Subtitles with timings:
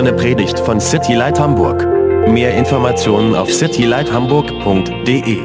[0.00, 1.86] eine Predigt von City Light Hamburg.
[2.26, 5.36] Mehr Informationen auf citylighthamburg.de.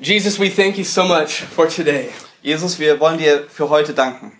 [0.00, 2.10] Jesus, we thank you so much for today.
[2.42, 4.30] Jesus, wir wollen dir für heute danken.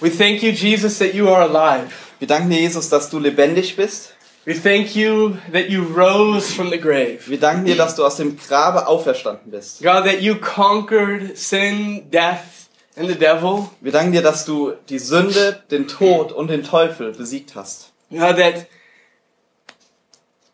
[0.00, 1.92] We thank you, Jesus, that you are alive.
[2.18, 4.14] Wir danken dir, Jesus, dass du lebendig bist.
[4.44, 7.28] We thank you that you rose from the grave.
[7.28, 9.80] Wir danken dir, dass du aus dem Grabe auferstanden bist.
[9.80, 13.70] God, that you conquered sin, death, and the devil.
[13.80, 17.92] Wir danken dir, dass du die Sünde, den Tod und den Teufel besiegt hast.
[18.10, 18.66] God, that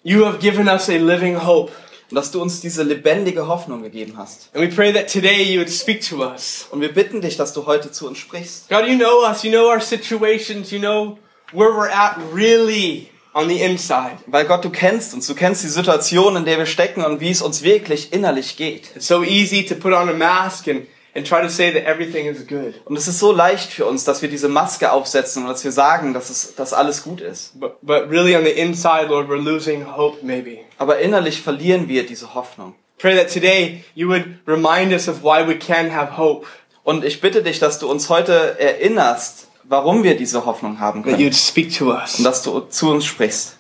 [0.03, 1.73] you have given us a living hope.
[2.11, 4.51] Und dass du uns diese lebendige Hoffnung gegeben hast.
[4.53, 6.67] And we pray that today you would speak to us.
[6.71, 8.69] Und wir bitten dich, dass du heute zu uns sprichst.
[8.69, 11.17] God, you know us, you know our situations, you know
[11.53, 13.09] where we're at really
[13.39, 14.19] on the inside.
[14.27, 17.31] Weil Gott, du kennst uns, du kennst die Situation, in der wir stecken und wie
[17.31, 18.97] es uns wirklich innerlich geht.
[18.97, 22.27] It's so easy to put on a mask and, and try to say that everything
[22.27, 22.75] is good.
[22.85, 25.73] Und es ist so leicht für uns, dass wir diese Maske aufsetzen und dass wir
[25.73, 27.59] sagen, dass, es, dass alles gut ist.
[27.59, 30.59] But, but really on the inside, Lord, we're losing hope maybe.
[30.79, 32.75] Aber innerlich verlieren wir diese Hoffnung.
[32.99, 36.47] Pray that today you would remind us of why we can have hope.
[36.83, 41.13] Und ich bitte dich, dass du uns heute erinnerst, warum wir diese Hoffnung haben That
[41.13, 41.23] können.
[41.23, 42.19] you'd speak to us.
[42.19, 43.57] Und dass du zu uns sprichst.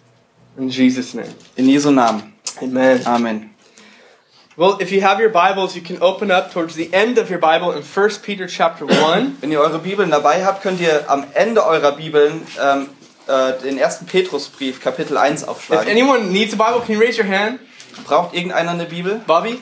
[0.57, 1.29] In Jesus' name.
[1.57, 2.35] In Jesu Namen.
[2.61, 3.07] Amen.
[3.07, 3.51] Amen.
[4.57, 7.39] Well, if you have your Bibles, you can open up towards the end of your
[7.39, 9.37] Bible in 1 Peter chapter 1.
[9.41, 12.89] Wenn ihr eure Bibeln dabei habt, könnt ihr am Ende eurer Bibeln ähm,
[13.29, 15.89] äh, den ersten Petrusbrief, Kapitel 1 If aufschlagen.
[15.89, 17.61] anyone needs a Bible, can you raise your hand?
[18.05, 19.21] Braucht irgendeiner eine Bibel?
[19.29, 19.61] Bobby,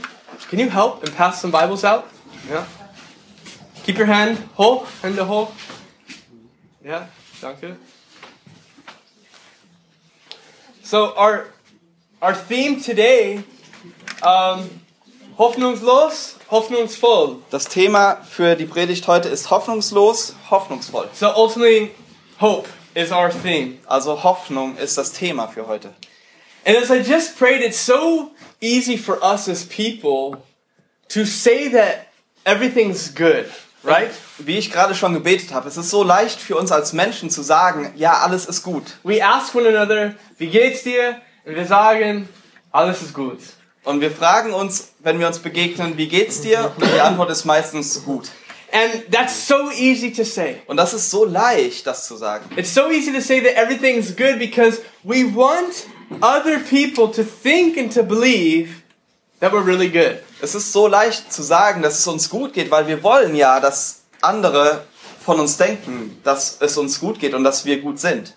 [0.48, 2.04] can you help and pass some Bibles out?
[2.50, 2.64] Yeah.
[3.84, 5.48] Keep your hand whole, hand whole.
[6.86, 7.08] Yeah,
[7.42, 7.76] danke.
[10.84, 11.46] So our
[12.22, 13.42] our theme today,
[14.22, 14.70] um,
[15.36, 17.42] hoffnungslos, hoffnungsvoll.
[17.50, 21.08] Das Thema für die Predigt heute ist hoffnungslos, hoffnungsvoll.
[21.12, 21.90] So ultimately,
[22.40, 23.80] hope is our theme.
[23.88, 25.92] Also Hoffnung ist das Thema für heute.
[26.64, 28.30] And as I just prayed, it's so
[28.60, 30.44] easy for us as people
[31.08, 32.06] to say that
[32.44, 33.46] everything's good,
[33.86, 34.10] right?
[34.38, 37.42] Wie ich gerade schon gebetet habe, es ist so leicht für uns als Menschen zu
[37.42, 38.84] sagen, ja, alles ist gut.
[39.02, 41.20] We ask one another, wie geht's dir?
[41.44, 42.28] Und wir sagen,
[42.72, 43.38] alles ist gut.
[43.84, 46.72] Und wir fragen uns, wenn wir uns begegnen, wie geht's dir?
[46.76, 48.30] Und die Antwort ist meistens gut.
[48.72, 50.60] And that's so easy to say.
[50.66, 52.44] Und das ist so leicht, das zu sagen.
[52.56, 55.86] It's so easy to say that everything's good because we want
[56.20, 58.82] other people to think and to believe
[59.40, 60.22] that we're really good.
[60.40, 63.60] Es ist so leicht zu sagen, dass es uns gut geht, weil wir wollen ja,
[63.60, 64.84] dass andere
[65.24, 68.34] von uns denken, dass es uns gut geht und dass wir gut sind.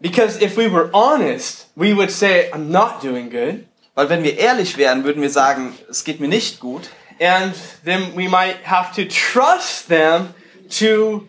[0.00, 3.64] Because if we were honest, we would say, I'm not doing good.
[3.94, 6.90] Weil wenn wir ehrlich wären, würden wir sagen, es geht mir nicht gut.
[7.20, 7.52] And
[7.84, 10.34] then we might have to trust them
[10.78, 11.26] to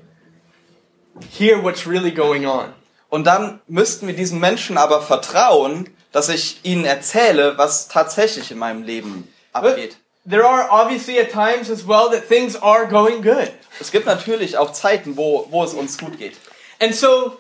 [1.31, 2.74] hear what's really going on.
[3.09, 8.58] Und dann müssten wir diesen Menschen aber vertrauen, dass ich ihnen erzähle, was tatsächlich in
[8.58, 9.97] meinem Leben abgeht.
[10.30, 13.52] There are obviously at times as well that things are going good.
[13.80, 16.36] Es gibt natürlich auch Zeiten, wo, wo es uns gut geht.
[16.80, 17.38] And so,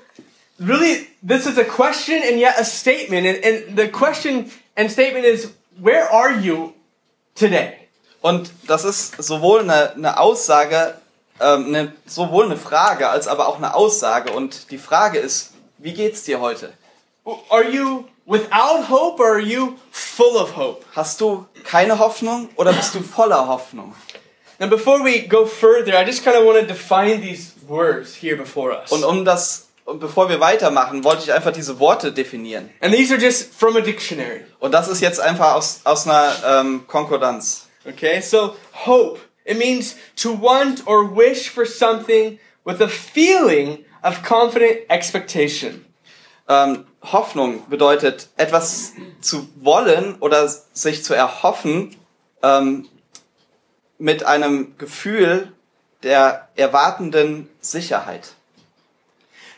[0.59, 3.27] really, this is a question and yet a statement.
[3.27, 6.73] And, and the question and statement is, where are you
[7.35, 7.73] today?
[8.21, 10.95] Und das ist sowohl eine, eine Aussage,
[11.39, 14.31] ähm, eine, sowohl eine Frage als aber auch eine Aussage.
[14.31, 16.73] Und die Frage ist, wie geht's dir heute?
[17.49, 20.85] Are you without hope or are you full of hope?
[20.95, 23.93] Hast du keine Hoffnung oder bist du voller Hoffnung?
[24.59, 28.35] Now, before we go further, I just kind of want to define these words here
[28.35, 28.91] before us.
[28.91, 32.69] Und um das, und bevor wir weitermachen, wollte ich einfach diese Worte definieren.
[32.81, 34.41] And these are just from a dictionary.
[34.59, 37.67] Und das ist jetzt einfach aus, aus einer ähm, Konkordanz.
[37.87, 38.55] Okay, so
[38.85, 39.19] hope.
[39.45, 45.85] It means to want or wish for something with a feeling of confident expectation.
[46.49, 51.95] Ähm, Hoffnung bedeutet, etwas zu wollen oder sich zu erhoffen
[52.43, 52.89] ähm,
[53.97, 55.51] mit einem Gefühl
[56.03, 58.33] der erwartenden Sicherheit.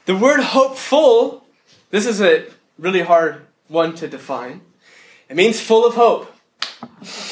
[0.07, 1.41] The word hopeful,
[1.91, 2.43] this is a
[2.79, 4.61] really hard one to define.
[5.29, 6.27] It means full of hope.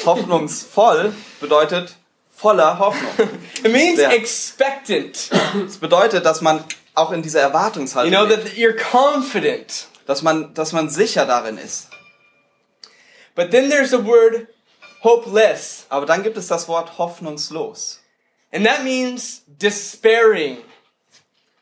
[0.04, 1.96] Hoffnungsvoll bedeutet
[2.30, 3.28] voller Hoffnung.
[3.64, 4.12] It means Sehr.
[4.12, 5.30] expectant.
[5.66, 6.64] Es bedeutet, dass man
[6.94, 9.88] auch in dieser You Erwartungshaltung know, lebt, that you're confident.
[10.06, 11.88] Dass man, dass man sicher darin ist.
[13.34, 14.48] But then there's the word
[15.02, 15.86] hopeless.
[15.88, 18.00] Aber dann gibt es das Wort hoffnungslos.
[18.52, 20.58] And that means despairing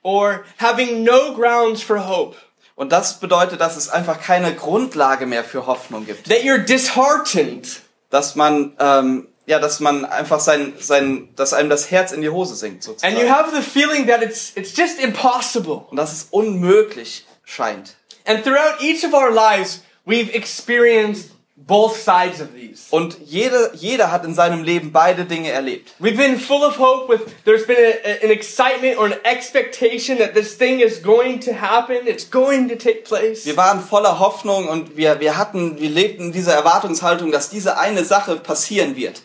[0.02, 2.36] or having no grounds for hope.
[2.74, 6.28] Und das bedeutet, dass es einfach keine Grundlage mehr für Hoffnung gibt.
[6.28, 11.90] that you're disheartened, Dass man, ähm, ja, dass man einfach sein, sein, dass einem das
[11.90, 13.16] Herz in die Hose sinkt, and sozusagen.
[13.18, 15.84] you have the feeling that it's, it's just impossible.
[15.90, 17.96] Und dass es unmöglich scheint.
[18.28, 22.86] And throughout each of our lives, we've experienced both sides of these.
[22.90, 25.94] Und jede, jeder hat in seinem Leben beide Dinge erlebt.
[25.98, 30.34] We've been full of hope with, there's been a- an excitement or an expectation that
[30.34, 33.44] this thing is going to happen, it's going to take place.
[33.44, 37.76] Wir waren voller Hoffnung und wir, wir hatten, wir lebten in dieser Erwartungshaltung, dass diese
[37.78, 39.22] eine Sache passieren wird.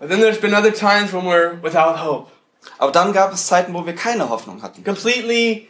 [0.00, 2.30] But then there's been other times when we're without hope,
[2.78, 4.82] Aber dann gab es Zeiten, wo wir keine Hoffnung hatten.
[4.82, 5.67] completely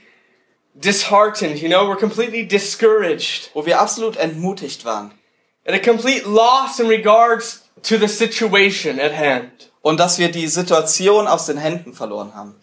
[0.81, 5.13] disheartened, you know, we're completely discouraged, Wo wir absolut entmutigt waren.
[5.67, 9.71] and a complete loss in regards to the situation at hand.
[9.83, 12.55] Und dass wir die Situation aus den Händen verloren haben.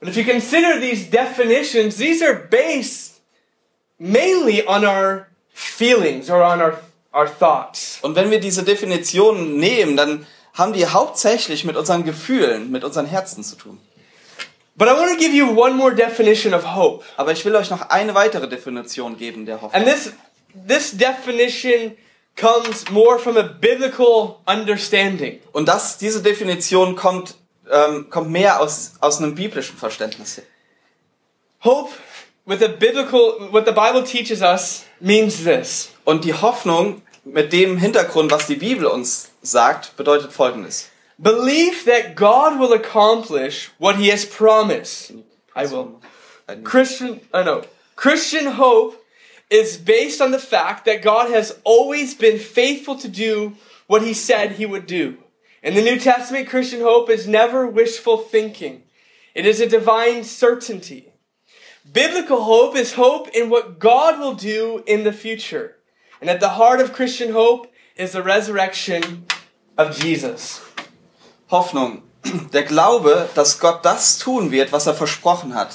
[0.00, 3.20] But if you consider these definitions, these are based
[3.98, 6.80] mainly on our feelings or on our,
[7.12, 7.98] our thoughts.
[8.02, 13.06] Und wenn wir diese Definitionen nehmen, dann haben die hauptsächlich mit unseren Gefühlen, mit unseren
[13.06, 13.80] Herzen zu tun.
[14.78, 17.04] But I want to give you one more definition of hope.
[17.16, 19.74] Aber ich will euch noch eine weitere Definition geben der Hoffnung.
[19.74, 20.12] And this
[20.66, 21.96] this definition
[22.36, 25.40] comes more from a biblical understanding.
[25.52, 27.34] Und das, diese Definition kommt,
[27.70, 30.42] ähm, kommt mehr aus, aus einem biblischen Verständnis.
[31.64, 31.90] Hope
[32.46, 35.90] with a biblical what the Bible teaches us means this.
[36.04, 40.88] Und die Hoffnung mit dem Hintergrund, was die Bibel uns sagt, bedeutet folgendes.
[41.20, 45.12] Belief that God will accomplish what he has promised.
[45.54, 46.00] I will.
[46.62, 47.64] Christian, I know.
[47.96, 49.04] Christian hope
[49.50, 53.54] is based on the fact that God has always been faithful to do
[53.86, 55.18] what he said he would do.
[55.62, 58.84] In the New Testament, Christian hope is never wishful thinking.
[59.34, 61.12] It is a divine certainty.
[61.90, 65.76] Biblical hope is hope in what God will do in the future.
[66.20, 69.26] And at the heart of Christian hope is the resurrection
[69.76, 70.67] of Jesus.
[71.50, 72.02] Hoffnung.
[72.52, 75.70] Der Glaube, dass Gott das tun wird, was er versprochen hat.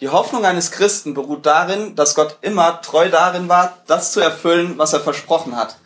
[0.00, 4.74] Die Hoffnung eines Christen beruht darin, dass Gott immer treu darin war, das zu erfüllen,
[4.76, 5.76] was er versprochen hat.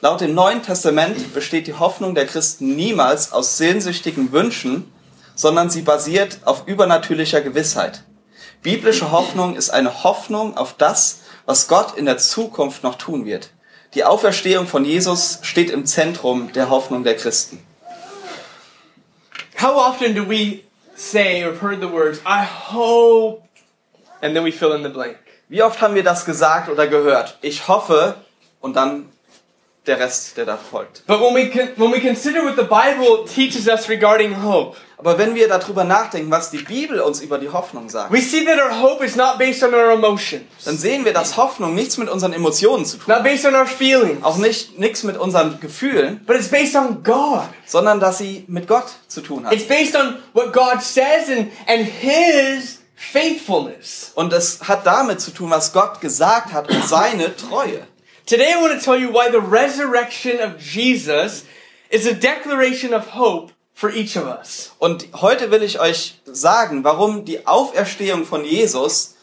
[0.00, 4.90] Laut dem Neuen Testament besteht die Hoffnung der Christen niemals aus sehnsüchtigen Wünschen,
[5.36, 8.02] sondern sie basiert auf übernatürlicher Gewissheit.
[8.62, 13.50] Biblische Hoffnung ist eine Hoffnung auf das, was Gott in der Zukunft noch tun wird.
[13.94, 17.64] Die Auferstehung von Jesus steht im Zentrum der Hoffnung der Christen.
[19.60, 20.64] How often do we
[20.96, 23.44] say or heard the words, I hope,
[24.22, 25.18] and then we fill in the blank?
[25.50, 27.36] Wie oft haben wir das gesagt oder gehört?
[27.42, 28.14] Ich hoffe
[28.62, 29.10] und dann
[29.86, 31.06] der Rest, der da folgt.
[31.06, 35.34] But when we, when we consider what the Bible teaches us regarding hope, Aber wenn
[35.34, 38.80] wir darüber nachdenken, was die Bibel uns über die Hoffnung sagt, we see that our
[38.82, 42.34] hope is not based on our emotions, dann sehen wir, dass Hoffnung nichts mit unseren
[42.34, 43.24] Emotionen zu tun not hat.
[43.24, 47.48] based on our feelings, Auch nicht nichts mit unseren Gefühlen, but it's based on God.
[47.64, 49.54] sondern dass sie mit Gott zu tun hat.
[49.54, 54.12] It's based on what God says and, and His faithfulness.
[54.14, 57.86] Und es hat damit zu tun, was Gott gesagt hat und seine Treue.
[58.26, 61.44] Today I want to tell you why the resurrection of Jesus
[61.88, 64.72] is a declaration of hope for each of us.
[64.78, 69.14] Und heute will ich euch sagen, warum die Auferstehung von Jesus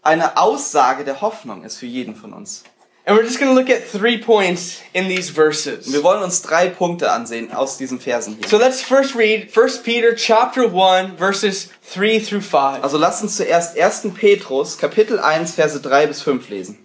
[0.00, 2.64] eine Aussage der Hoffnung ist für jeden von uns.
[3.04, 5.92] And we're just going to look at three points in these verses.
[5.92, 8.48] Wir wollen uns drei Punkte ansehen aus diesen Versen hier.
[8.48, 12.82] So let's first read 1 Peter chapter 1 verses 3 through 5.
[12.82, 14.14] Also lasst uns zuerst 1.
[14.14, 16.78] Petrus, Kapitel 1, Verse 3 bis 5 lesen.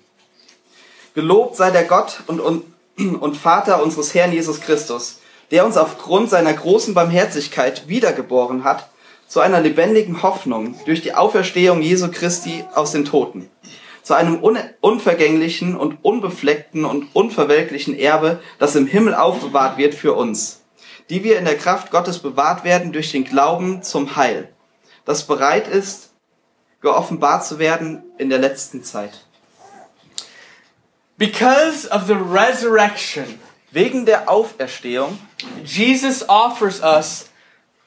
[1.15, 2.65] Gelobt sei der Gott und, und,
[2.97, 5.20] und Vater unseres Herrn Jesus Christus,
[5.51, 8.89] der uns aufgrund seiner großen Barmherzigkeit wiedergeboren hat
[9.27, 13.49] zu einer lebendigen Hoffnung durch die Auferstehung Jesu Christi aus den Toten,
[14.01, 20.13] zu einem un unvergänglichen und unbefleckten und unverwelklichen Erbe, das im Himmel aufbewahrt wird für
[20.13, 20.61] uns,
[21.09, 24.49] die wir in der Kraft Gottes bewahrt werden durch den Glauben zum Heil,
[25.05, 26.11] das bereit ist,
[26.81, 29.25] geoffenbart zu werden in der letzten Zeit.
[31.17, 33.39] Because of the resurrection,
[33.71, 35.17] Wegen der Auferstehung
[35.63, 37.29] Jesus offers us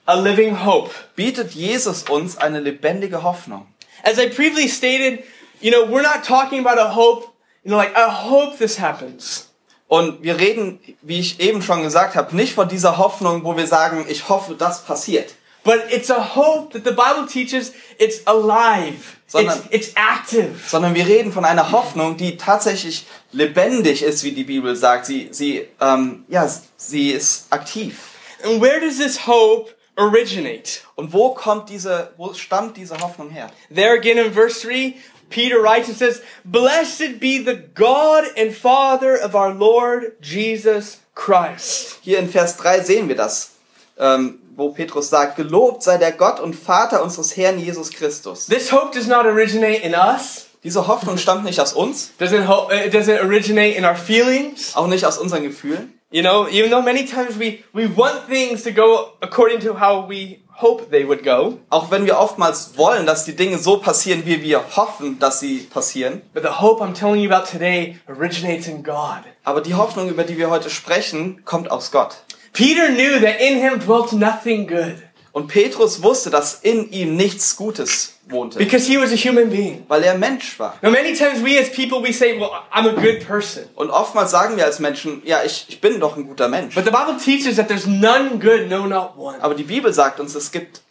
[0.06, 0.90] a living hope.
[1.14, 3.66] bietet Jesus uns eine lebendige Hoffnung.
[4.02, 5.24] As I previously stated,
[5.60, 7.28] you know, we're not talking about a hope,
[7.62, 9.50] you know, like, I hope this happens.
[9.86, 13.66] Und wir reden, wie ich eben schon gesagt habe, nicht von dieser Hoffnung, wo wir
[13.66, 19.16] sagen, ich hoffe, das passiert, But it's a hope that the Bible teaches it's alive.
[19.24, 20.60] It's, Sondern- it's active.
[20.68, 25.06] sondern wir reden von einer Hoffnung, die tatsächlich lebendig ist, wie die Bibel sagt.
[25.06, 27.98] Sie, sie, ähm, ja, sie ist aktiv.
[28.44, 30.80] And where does this hope originate?
[30.96, 33.50] Und wo kommt diese, wo stammt diese Hoffnung her?
[33.74, 34.94] There again in verse 3,
[35.30, 41.98] Peter writes and says, Blessed be the God and Father of our Lord Jesus Christ.
[42.02, 43.52] Hier in Vers 3 sehen wir das,
[43.98, 48.46] ähm, wo Petrus sagt, gelobt sei der Gott und Vater unseres Herrn Jesus Christus.
[48.46, 50.46] This hope does not originate in us.
[50.62, 54.74] Diese Hoffnung stammt nicht aus uns, Doesn't ho- it doesn't originate in our feelings.
[54.74, 55.92] auch nicht aus unseren Gefühlen.
[56.10, 60.08] You know, even though many times we, we want things to go according to how
[60.08, 64.24] we hope they would go, Auch wenn wir oftmals wollen, dass die Dinge so passieren,
[64.24, 66.22] wie wir hoffen, dass sie passieren.
[66.32, 69.24] but the hope I'm telling you about today originates in God.
[69.42, 72.18] Aber die Hoffnung, über die wir heute sprechen, kommt aus Gott.
[72.54, 74.96] Peter knew that in him dwelt nothing good
[75.32, 79.84] Und Petrus wusste, dass in ihm nichts Gutes wohnte, because he was a human being.
[79.88, 80.78] weil er Mensch war.
[80.80, 83.64] Now, many times we as people, we say, well, I'm a good person.
[83.74, 86.76] Und oftmals sagen wir als Menschen, ja, ich, ich bin doch ein guter Mensch.
[86.76, 89.42] But the Bible teaches that there's none good, no, not one.
[89.42, 90.82] Aber die Bibel sagt uns, es gibt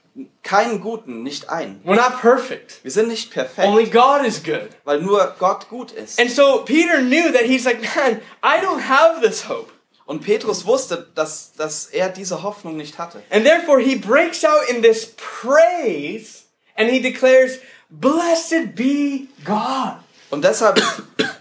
[0.44, 1.82] keinen Guten, nicht einen.
[1.86, 2.84] We're not perfect.
[2.84, 4.70] Wir sind nicht perfekt, Only God is good.
[4.84, 6.20] weil nur Gott gut ist.
[6.20, 9.72] And so Peter knew that he's like, man, I don't have this hope.
[10.06, 13.24] Und Petrus wusste, dass, dass er diese Hoffnung nicht hatte.
[13.30, 16.44] And therefore he breaks out in this praise
[16.76, 19.98] and he declares, Blessed be God.
[20.30, 20.82] Und deshalb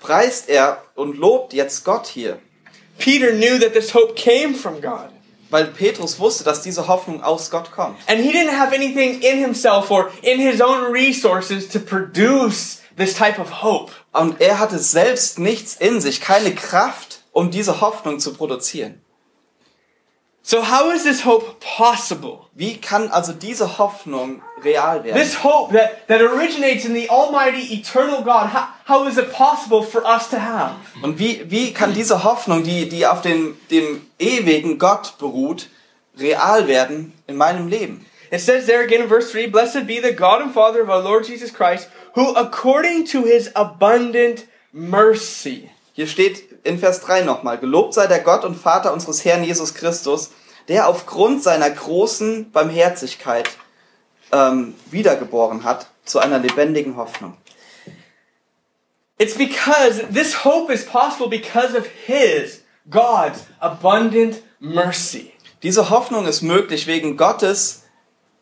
[0.01, 2.39] preist er und lobt jetzt Gott hier.
[2.99, 5.09] Peter knew that this hope came from God.
[5.51, 7.99] Weil Petrus wusste, dass diese Hoffnung aus Gott kommt.
[8.07, 13.15] And he didn't have anything in himself or in his own resources to produce this
[13.15, 13.93] type of hope.
[14.13, 19.01] Und er hatte selbst nichts in sich, keine Kraft, um diese Hoffnung zu produzieren.
[20.45, 22.49] So how is this hope possible?
[22.55, 25.15] Wie kann also diese Hoffnung real werden?
[25.15, 29.85] This hope that, that originates in the Almighty Eternal God, how, how is it possible
[29.85, 30.75] for us to have?
[31.01, 35.69] Und wie, wie kann diese Hoffnung, die, die auf dem, dem ewigen Gott beruht,
[36.19, 38.05] real werden in meinem Leben?
[38.33, 41.03] It says there again in verse 3 Blessed be the God and Father of our
[41.03, 45.71] Lord Jesus Christ, who according to his abundant mercy.
[45.93, 49.75] Hier steht in Vers 3 nochmal, gelobt sei der Gott und Vater unseres Herrn Jesus
[49.75, 50.31] Christus,
[50.69, 53.51] der aufgrund seiner großen Barmherzigkeit
[54.33, 57.37] ähm, wiedergeboren hat zu einer lebendigen Hoffnung.
[59.19, 65.33] It's because this hope is possible because of his, God's abundant mercy.
[65.63, 67.85] Diese Hoffnung ist möglich wegen Gottes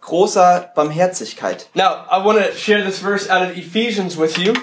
[0.01, 1.69] großer Barmherzigkeit.
[1.75, 4.55] Now, I want to share this verse out of Ephesians with you.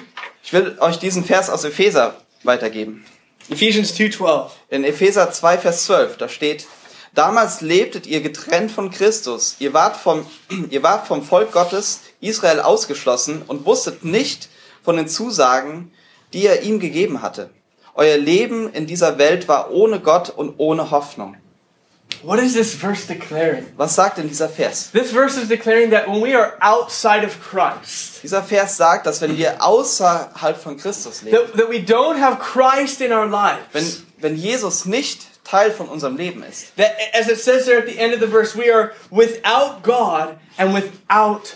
[0.43, 3.05] Ich will euch diesen Vers aus Epheser weitergeben.
[3.49, 4.51] Ephesians 2:12.
[4.69, 6.67] In Epheser 2, Vers 12, da steht,
[7.13, 9.55] damals lebtet ihr getrennt von Christus.
[9.59, 10.25] Ihr wart vom,
[10.69, 14.49] ihr wart vom Volk Gottes, Israel ausgeschlossen und wusstet nicht
[14.83, 15.93] von den Zusagen,
[16.33, 17.49] die er ihm gegeben hatte.
[17.95, 21.37] Euer Leben in dieser Welt war ohne Gott und ohne Hoffnung.
[22.23, 23.67] What is this verse declaring?
[23.77, 24.91] Was sagt denn dieser Vers?
[24.91, 29.21] This verse is declaring that when we are outside of Christ, Dieser Vers sagt, dass
[29.21, 33.59] wenn wir außerhalb von Christus leben, that, that we don't have Christ in our lives,
[33.71, 33.85] wenn,
[34.19, 37.99] wenn Jesus nicht Teil von unserem Leben ist, that as it says there at the
[37.99, 41.55] end of the verse, we are without God and without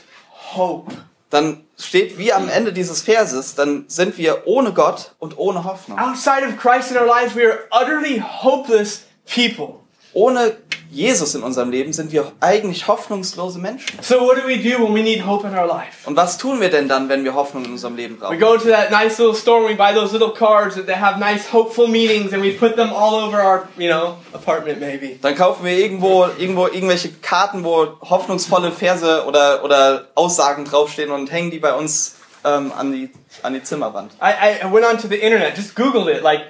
[0.54, 0.92] hope.
[1.32, 5.98] dann steht wie am Ende dieses Verses, dann sind wir ohne Gott und ohne Hoffnung.
[5.98, 9.81] Outside of Christ in our lives, we are utterly hopeless people.
[10.14, 10.58] Ohne
[10.92, 13.98] Jesus in unserem Leben sind wir eigentlich hoffnungslose Menschen.
[14.02, 16.06] So what do we do when we need hope in our life?
[16.06, 18.40] Und was tun wir denn dann, wenn wir Hoffnung in unserem Leben We brauchen?
[18.40, 21.18] go to that nice little store and we buy those little cards that, that have
[21.18, 25.18] nice hopeful meanings and we put them all over our, you know, apartment maybe.
[25.22, 31.32] Dann kaufen wir irgendwo, irgendwo irgendwelche Karten, wo hoffnungsvolle Verse oder, oder Aussagen draufstehen und
[31.32, 33.10] hängen die bei uns ähm, an, die,
[33.44, 34.12] an die Zimmerwand.
[34.22, 36.42] I, I went onto the internet, just Googled it, like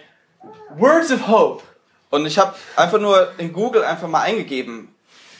[0.80, 1.62] words of hope.
[2.12, 4.94] Und ich habe einfach nur in Google einfach mal eingegeben,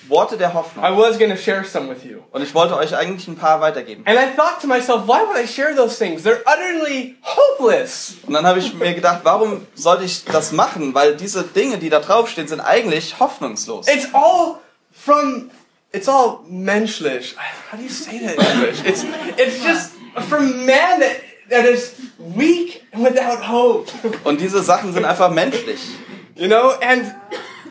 [0.08, 0.84] Worte der I Hoffnung.
[0.98, 2.22] was going to share some with you.
[2.32, 4.04] Und ich wollte euch eigentlich ein paar weitergeben.
[4.08, 6.24] And I thought to myself, why would I share those things?
[6.24, 8.16] They're utterly hopeless.
[8.26, 10.96] Und dann habe ich mir gedacht, warum sollte ich das machen?
[10.96, 13.88] Weil diese Dinge, die da draufstehen, sind eigentlich hoffnungslos.
[13.88, 14.58] It's all
[14.92, 15.52] from,
[15.92, 17.36] it's all menschlich.
[17.72, 18.80] How do you say that in English?
[18.84, 19.06] It's,
[19.38, 19.92] it's just
[20.28, 21.18] from man that,
[21.50, 23.92] that is weak and without hope.
[24.24, 25.80] Und diese Sachen sind einfach menschlich.
[26.36, 27.14] You know, and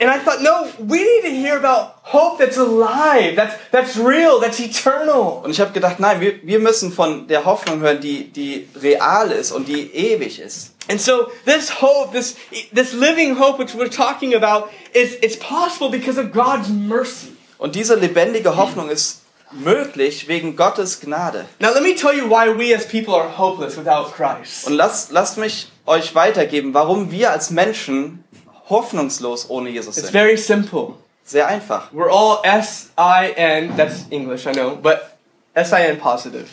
[0.01, 4.41] and I thought, no, we need to hear about hope that's alive, that's that's real,
[4.41, 5.43] that's eternal.
[5.45, 9.31] Und ich habe gedacht, nein, wir, wir müssen von der Hoffnung hören, die, die real
[9.31, 10.75] ist und die ewig ist.
[10.89, 12.37] And so this hope, this
[12.73, 17.37] this living hope which we're talking about, is it's possible because of God's mercy.
[17.59, 19.21] Und diese lebendige Hoffnung ist
[19.53, 21.47] möglich wegen Gottes Gnade.
[21.59, 24.67] Now let me tell you why we as people are hopeless without Christ.
[24.67, 28.25] Und lasst, lasst mich euch weitergeben, warum wir als Menschen
[28.71, 30.95] hoffnungslos ohne Jesus It's very simple.
[31.25, 31.93] Sehr einfach.
[31.93, 33.77] We're all S I N.
[33.77, 35.19] That's English, I know, but
[35.55, 36.49] S I N positive.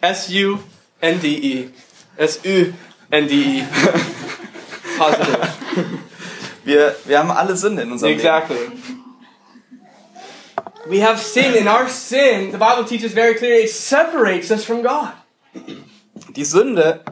[0.00, 0.58] S U
[1.00, 1.70] N-D-E.
[2.18, 3.62] S-U-N-D-E.
[4.98, 5.48] Positive.
[6.64, 8.20] Wir, wir haben alle Sünde in unserem Leben.
[8.20, 8.58] Exactly.
[10.86, 14.82] We have sin, and our sin, the Bible teaches very clearly, it separates us from
[14.82, 15.12] God.
[16.34, 17.04] Die Sünde,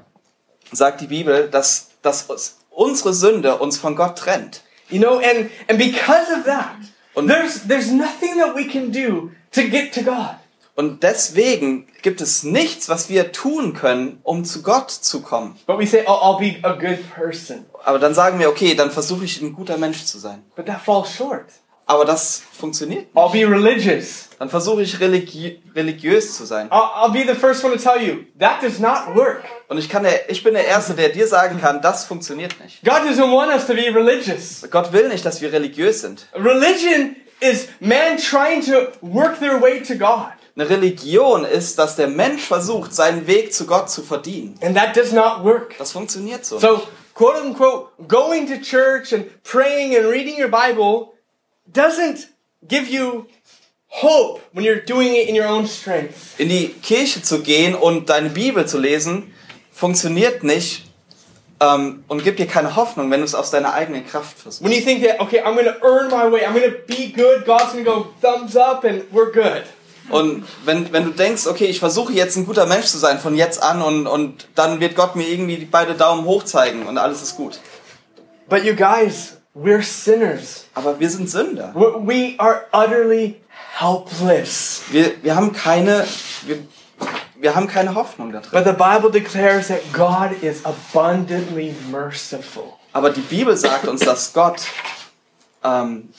[0.72, 2.26] sagt die Bibel, dass, dass
[2.76, 4.62] unsere Sünde uns von Gott trennt.
[4.88, 6.76] You know, and, and because of that,
[7.14, 10.36] Und- there's, there's nothing that we can do to get to God.
[10.76, 15.56] Und deswegen gibt es nichts, was wir tun können, um zu Gott zu kommen.
[15.66, 17.64] But we say, oh, I'll be a good person.
[17.82, 20.42] Aber dann sagen wir, okay, dann versuche ich ein guter Mensch zu sein.
[20.54, 21.46] But that falls short.
[21.88, 23.48] Aber das funktioniert I'll nicht.
[23.48, 24.28] be religious.
[24.40, 26.68] Dann versuche ich religi religiös zu sein.
[26.70, 29.44] I'll, I'll be the first one to tell you, that does not work.
[29.68, 32.84] Und ich, kann der, ich bin der Erste, der dir sagen kann, das funktioniert nicht.
[32.84, 34.66] God doesn't want us to be religious.
[34.70, 36.26] Gott will nicht, dass wir religiös sind.
[36.34, 40.32] Religion is man trying to work their way to God.
[40.56, 44.58] Eine Religion ist, dass der Mensch versucht, seinen Weg zu Gott zu verdienen.
[44.60, 45.76] And that does not work.
[45.78, 46.58] Das funktioniert so.
[46.58, 46.82] So,
[47.14, 51.12] quote unquote, going to church and praying and reading your Bible
[51.72, 52.28] doesn't
[52.66, 53.26] give you
[53.88, 56.38] hope when you're doing it in your own strength.
[56.38, 59.32] In die Kirche zu gehen und deine Bibel zu lesen,
[59.72, 60.84] funktioniert nicht
[61.60, 64.64] ähm, und gibt dir keine Hoffnung, wenn du es aus deiner eigenen Kraft versuchst.
[64.64, 67.12] When you think that, okay, I'm going to earn my way, I'm going to be
[67.12, 69.64] good, God's going to go thumbs up and we're good.
[70.08, 73.34] Und wenn, wenn du denkst, okay, ich versuche jetzt ein guter Mensch zu sein von
[73.34, 77.22] jetzt an und, und dann wird Gott mir irgendwie beide Daumen hoch zeigen und alles
[77.22, 77.58] ist gut.
[78.48, 80.66] But you guys, we're sinners.
[80.74, 81.72] Aber wir sind Sünder.
[81.74, 83.40] We are utterly
[83.78, 84.82] helpless.
[84.90, 86.06] Wir, wir haben keine,
[86.42, 86.58] wir,
[87.40, 88.50] wir haben keine Hoffnung da drin.
[88.52, 92.74] But the Bible declares that God is abundantly merciful.
[92.92, 94.62] Aber die Bibel sagt uns, dass Gott
[95.64, 96.10] ähm,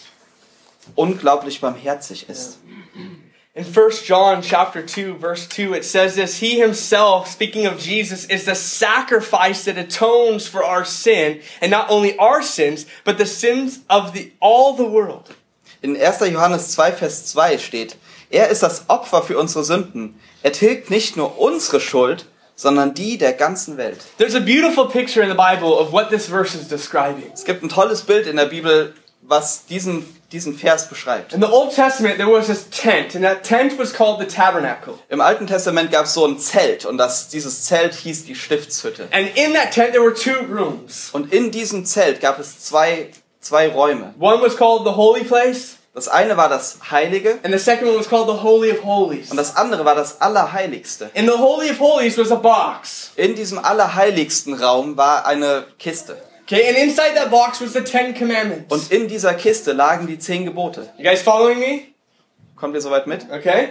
[0.95, 2.59] unglaublich barmherzig ist.
[3.57, 8.25] In 1 John chapter 2 verse 2 it says this he himself speaking of Jesus
[8.25, 13.25] is the sacrifice that atones for our sin and not only our sins but the
[13.25, 15.35] sins of the all the world.
[15.81, 16.31] In 1.
[16.31, 17.95] Johannes 2, Vers 2 steht,
[18.29, 20.19] er ist das Opfer für unsere Sünden.
[20.43, 24.05] Er tilgt nicht nur unsere Schuld, sondern die der ganzen Welt.
[24.19, 27.31] There's a beautiful picture in the Bible of what this verse is describing.
[27.33, 28.93] Es gibt ein tolles Bild in der Bibel,
[29.23, 31.33] was diesen, diesen Vers beschreibt.
[31.33, 34.95] In the Old Testament there was this tent and that tent was called the tabernacle.
[35.09, 39.07] Im Alten Testament gab es so ein Zelt und das, dieses Zelt hieß die Stiftshütte.
[39.11, 41.09] And in that tent there were two rooms.
[41.13, 43.09] Und in diesem Zelt gab es zwei,
[43.39, 44.13] zwei Räume.
[44.19, 47.97] One was called the holy place Das eine war das Heilige and the second one
[47.97, 49.31] was called the holy of holies.
[49.31, 51.09] und das andere war das Allerheiligste.
[51.15, 53.13] In the holy of holies was a box.
[53.15, 56.15] In diesem allerheiligsten Raum war eine Kiste.
[56.49, 58.73] Okay, and inside that box was the Ten Commandments.
[58.73, 60.89] Und in dieser Kiste lagen die zehn Gebote.
[60.97, 61.81] You guys following me?
[62.55, 63.25] Kommt ihr soweit mit?
[63.29, 63.69] Okay.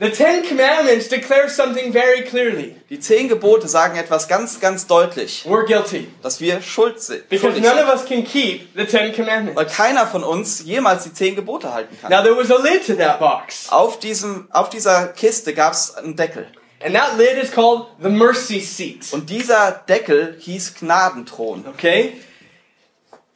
[0.00, 2.74] The Ten Commandments declare something very clearly.
[2.90, 6.08] Die zehn Gebote sagen etwas ganz, ganz deutlich, We're guilty.
[6.22, 7.28] dass wir schuld sind.
[7.28, 9.76] Because none of us can keep the Ten Weil Commandments.
[9.76, 12.10] keiner von uns jemals die zehn Gebote halten kann.
[12.10, 13.68] Now there was a lid to that box.
[13.70, 16.48] Auf, diesem, auf dieser Kiste gab es einen Deckel.
[16.84, 19.12] And that lid is called the mercy seat.
[19.12, 21.66] Und dieser Deckel hieß Gnadenthron.
[21.68, 22.14] Okay?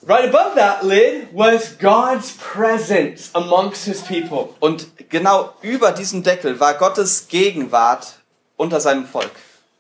[0.02, 4.54] Right above that lid was God's presence amongst his people.
[4.60, 8.18] Und genau über diesem Deckel war Gottes Gegenwart
[8.56, 9.30] unter seinem Volk.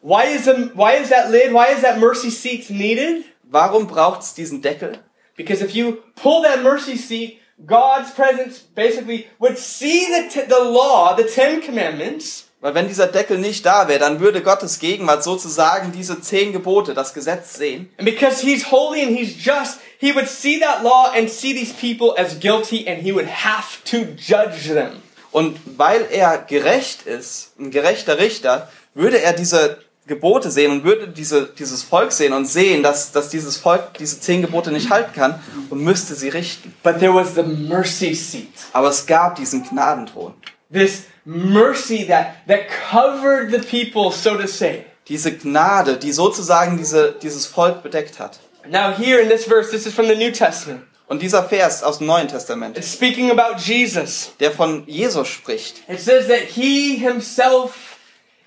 [0.02, 3.24] Why is, the, why is that lid, why is that mercy seat needed?
[3.44, 4.98] Warum braucht es diesen Deckel?
[5.36, 11.14] Because if you pull that mercy seat, God's presence basically would see the, the law,
[11.14, 15.92] the Ten Commandments, Weil wenn dieser Deckel nicht da wäre, dann würde Gottes Gegenwart sozusagen
[15.92, 17.90] diese zehn Gebote, das Gesetz sehen.
[17.98, 21.72] and because He's holy and He's just, He would see that law and see these
[21.74, 25.02] people as guilty and He would have to judge them.
[25.32, 31.08] Und weil er gerecht ist, ein gerechter Richter, würde er diese Gebote sehen und würde
[31.08, 35.12] diese, dieses Volk sehen und sehen, dass, dass dieses Volk diese zehn Gebote nicht halten
[35.12, 36.72] kann und müsste sie richten.
[36.82, 38.48] But there was the mercy seat.
[38.72, 40.32] Aber es gab diesen Gnadenthron.
[40.72, 44.84] This mercy that, that covered the people, so to say.
[45.08, 48.38] Diese Gnade, die sozusagen diese, dieses Volk bedeckt hat.
[48.68, 50.82] Now, here in this verse, this is from the New Testament.
[51.08, 54.32] Und dieser Vers aus dem Neuen Testament, It's speaking about Jesus.
[54.40, 57.98] der von Jesus spricht, It says that he himself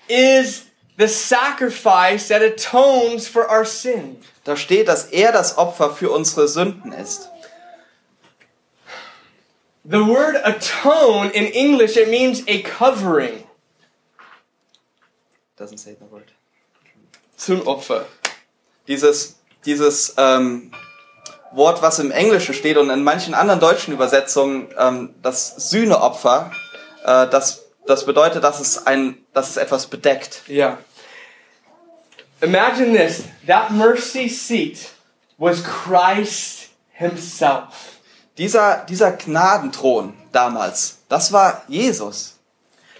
[0.08, 0.64] is
[0.98, 4.16] the sacrifice that atones for our sin.
[4.44, 7.30] da steht, dass er das Opfer für unsere Sünden ist.
[9.90, 13.42] The word atone in English it means a covering.
[15.56, 16.30] Doesn't say the word.
[17.36, 18.04] Sündopfer.
[18.86, 20.70] Dieses, dieses ähm,
[21.50, 26.52] Wort, was im Englischen steht und in manchen anderen deutschen Übersetzungen ähm, das Sühneopfer,
[27.02, 30.42] äh, das, das bedeutet, dass es, ein, dass es etwas bedeckt.
[30.48, 30.78] Yeah.
[32.40, 34.92] Imagine this that mercy seat
[35.36, 37.99] was Christ Himself.
[38.40, 42.38] Dieser, dieser Gnadenthron damals, das war Jesus.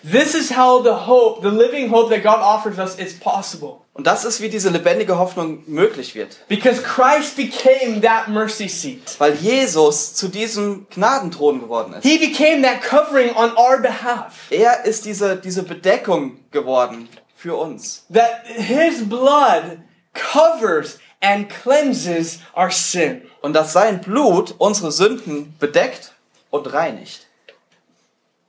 [0.02, 3.80] This is how the hope, the living hope that God offers us is possible.
[3.94, 6.46] Und das ist, wie diese lebendige Hoffnung möglich wird.
[6.48, 9.16] Because Christ became that mercy seat.
[9.18, 12.02] Weil Jesus zu diesem Gnadenthron geworden ist.
[12.02, 14.50] He became that covering on our behalf.
[14.50, 18.04] Er ist diese, diese Bedeckung geworden für uns.
[18.12, 19.78] That His blood
[20.12, 23.22] covers and cleanses our sin.
[23.42, 26.12] Und dass sein Blut unsere Sünden bedeckt
[26.50, 27.26] und reinigt.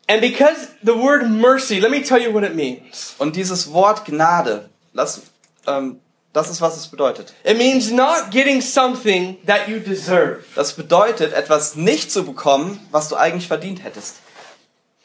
[0.07, 3.15] And because the word mercy, let me tell you what it means.
[3.17, 5.21] Und dieses Wort Gnade, lass,
[5.67, 6.01] ähm,
[6.33, 7.33] das ist, was es bedeutet.
[7.45, 10.43] It means not getting something that you deserve.
[10.55, 14.17] Das bedeutet, etwas nicht zu bekommen, was du eigentlich verdient hättest.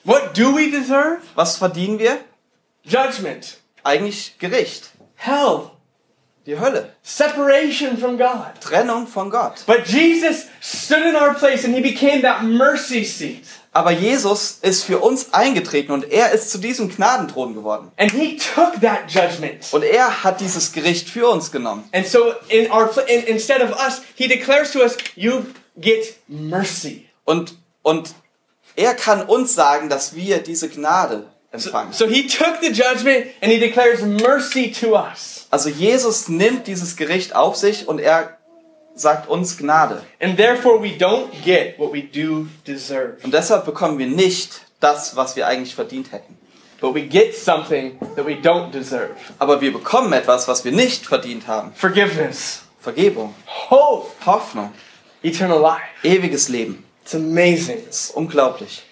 [0.02, 1.18] What do we deserve?
[1.35, 2.18] Was verdienen wir?
[2.85, 4.90] Judgment, Eigentlich Gericht.
[5.16, 5.70] hell,
[6.46, 6.90] Die Hölle.
[7.02, 8.61] separation from God.
[8.61, 9.64] Trennung von Gott.
[9.66, 13.44] But Jesus stood in our place and he became that mercy seat.
[13.72, 17.90] Aber Jesus ist für uns eingetreten und er ist zu diesem Gnadenthron geworden.
[17.98, 19.66] And he took that judgment.
[19.72, 21.85] Und er hat dieses Gericht für uns genommen.
[21.92, 25.44] And so in our in, instead of us, he declares to us, you
[25.76, 27.06] get mercy.
[27.24, 28.14] Und, und
[28.76, 31.92] er kann uns sagen, dass wir diese Gnade empfangen.
[31.92, 35.46] So he took the judgment and he declares mercy to us.
[35.50, 38.37] Also Jesus nimmt dieses Gericht auf sich und er
[38.94, 40.02] sagt uns Gnade.
[40.20, 43.18] And therefore we don't get what we do deserve.
[43.22, 46.37] Und deshalb bekommen wir nicht das, was wir eigentlich verdient hätten.
[46.80, 49.11] But we get something that we don't deserve.
[49.38, 51.72] Aber wir bekommen etwas, was wir nicht verdient haben.
[51.74, 53.35] Forgiveness, Vergebung,
[53.70, 54.72] hope, Hoffnung,
[55.22, 55.82] eternal life.
[56.02, 56.85] ewiges Leben.
[57.02, 57.82] It's amazing.
[58.14, 58.82] Unglaublich.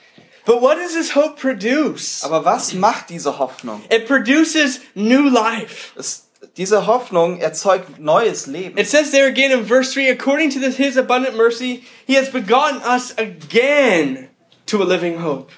[0.46, 2.22] But what does this hope produce?
[2.22, 3.83] Aber was macht diese Hoffnung?
[3.90, 5.92] It produces new life.
[5.98, 6.28] Es,
[6.59, 8.76] diese Hoffnung erzeugt neues Leben.
[8.78, 12.30] It says there again in verse 3 according to this, his abundant mercy, he has
[12.30, 14.28] begotten us again
[14.66, 15.50] to a living hope.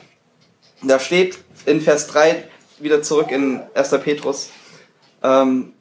[0.83, 2.45] Da steht in Vers 3
[2.79, 3.91] wieder zurück in 1.
[4.03, 4.51] Petrus,
[5.23, 5.73] ähm,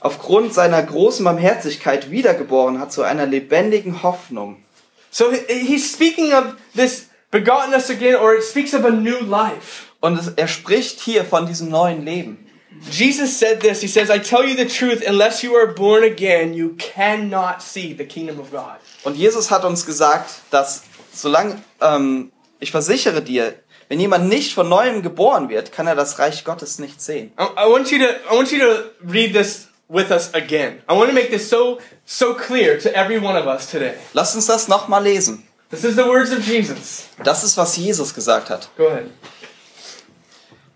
[0.00, 4.62] aufgrund seiner großen Barmherzigkeit wiedergeboren hat zu einer lebendigen Hoffnung.
[5.10, 9.20] So he- he's speaking of this begotten us again, or it speaks of a new
[9.20, 9.86] life.
[10.00, 12.44] Und es, er spricht hier von diesem neuen Leben.
[12.90, 13.80] Jesus said this.
[13.80, 17.92] He says, I tell you the truth, unless you are born again, you cannot see
[17.92, 18.78] the kingdom of God.
[19.04, 23.54] Und Jesus hat uns gesagt, dass solange, ähm, ich versichere dir,
[23.88, 27.32] wenn jemand nicht von neuem geboren wird, kann er das Reich Gottes nicht sehen.
[27.38, 30.82] I, I want you to I want you to read this with us again.
[30.88, 33.94] I want to make this so so clear to every one of us today.
[34.12, 35.47] Lasst uns das nochmal lesen.
[35.70, 37.08] This is the words of Jesus.
[37.22, 38.68] Das ist, was Jesus gesagt hat.
[38.76, 39.10] Go ahead.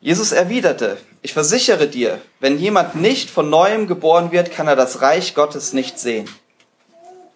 [0.00, 5.00] Jesus erwiderte, ich versichere dir, wenn jemand nicht von neuem geboren wird, kann er das
[5.00, 6.28] Reich Gottes nicht sehen.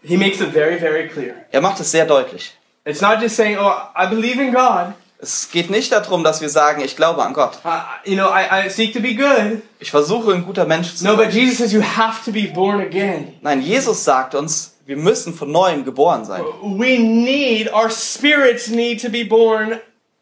[0.02, 1.34] He makes it very very clear.
[1.50, 2.52] Er macht es sehr deutlich.
[2.84, 4.94] It's not just saying, "Oh, I believe in God.
[5.18, 7.58] Es geht nicht darum, dass wir sagen, ich glaube an Gott.
[7.64, 11.04] I, you know, I, I seek to be good." Ich versuche, ein guter Mensch zu
[11.04, 11.40] No, but sein.
[11.40, 13.34] Jesus says you have to be born again.
[13.40, 16.44] Nein, Jesus sagt uns, wir müssen von neuem geboren sein.
[16.62, 19.80] We need our spirits need to be born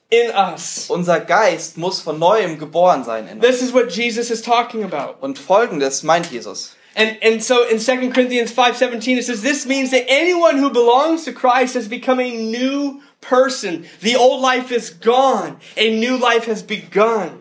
[0.09, 0.87] in us.
[0.89, 3.29] Unser Geist muss von neuem geboren sein.
[3.29, 3.47] In uns.
[3.47, 5.17] This is what Jesus is talking about.
[5.21, 6.77] Und folgendes meint Jesus.
[6.97, 11.25] And and so in 2 Corinthians 5:17 it says this means that anyone who belongs
[11.25, 13.85] to Christ has become a new person.
[14.01, 15.57] The old life is gone.
[15.77, 17.41] A new life has begun.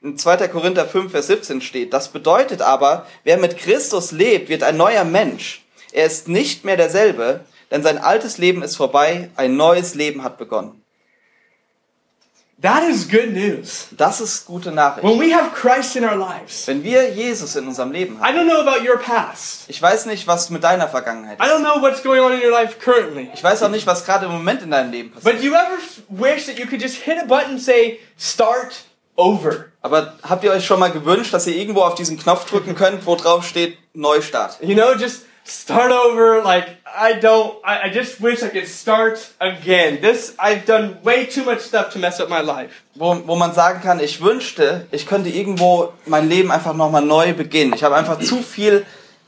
[0.00, 0.48] In 2.
[0.48, 5.02] Korinther 5, Vers 17 steht, das bedeutet aber, wer mit Christus lebt, wird ein neuer
[5.04, 5.64] Mensch.
[5.92, 10.38] Er ist nicht mehr derselbe, denn sein altes Leben ist vorbei, ein neues Leben hat
[10.38, 10.82] begonnen.
[12.60, 13.86] That is good news.
[13.92, 15.06] Das ist gute Nachricht.
[15.06, 16.66] When we have Christ in our lives.
[16.66, 19.66] Wenn wir Jesus in unserem Leben I haben, don't know about your past.
[19.68, 21.52] ich weiß nicht, was mit deiner Vergangenheit I ist.
[21.52, 23.30] don't know what's going on in your life currently.
[23.32, 25.34] Ich weiß auch nicht, was gerade im Moment in deinem Leben passiert.
[25.36, 28.74] But do you ever wish that you could just hit a button and say start
[29.14, 29.66] over?
[29.80, 33.06] Aber habt ihr euch schon mal gewünscht, dass ihr irgendwo auf diesen Knopf drücken könnt,
[33.06, 34.58] wo drauf steht Neustart?
[34.62, 36.42] You know, just start over.
[36.42, 37.56] Like I don't.
[37.64, 40.00] I, I just wish I could start again.
[40.00, 42.82] This I've done way too much stuff to mess up my life.
[42.94, 47.32] Wo, wo man sagen kann, ich wünschte, ich könnte irgendwo mein Leben einfach nochmal neu
[47.34, 47.72] beginnen.
[47.74, 48.84] Ich habe einfach zu viel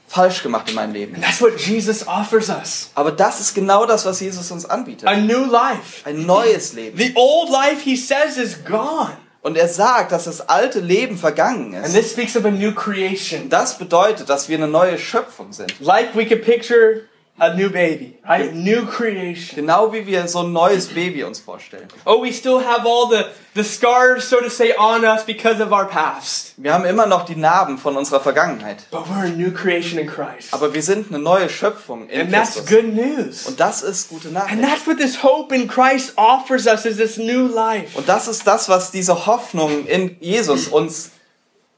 [0.09, 1.15] falsch gemacht in meinem Leben.
[1.15, 5.09] And that's what Jesus offers us: Aber das ist genau das, was Jesus uns anbietet.
[5.09, 6.05] a new life.
[6.05, 6.99] Ein neues Leben.
[6.99, 11.75] The old life, he says, is gone, Und er sagt, dass das alte Leben vergangen
[11.75, 11.95] and ist.
[11.95, 13.49] this speaks of a new creation.
[13.49, 15.73] Das bedeutet, dass wir eine neue Schöpfung sind.
[15.81, 17.03] Like we could picture
[17.41, 18.55] a new baby, right?
[18.55, 19.57] New creation.
[19.57, 21.89] Genau wie wir so ein neues Baby uns vorstellen.
[22.05, 23.25] Oh, we still have all the,
[23.55, 26.53] the scars, so to say, on us because of our past.
[26.59, 28.85] Wir haben immer noch die Narben von unserer Vergangenheit.
[28.91, 30.53] But we're a new creation in Christ.
[30.53, 32.71] Aber wir sind eine neue Schöpfung in And that's Christus.
[32.71, 33.47] good news.
[33.47, 34.63] Und das ist gute And Nachricht.
[34.63, 37.97] that's what this hope in Christ offers us is this new life.
[37.97, 41.13] Und das ist das, was diese Hoffnung in Jesus uns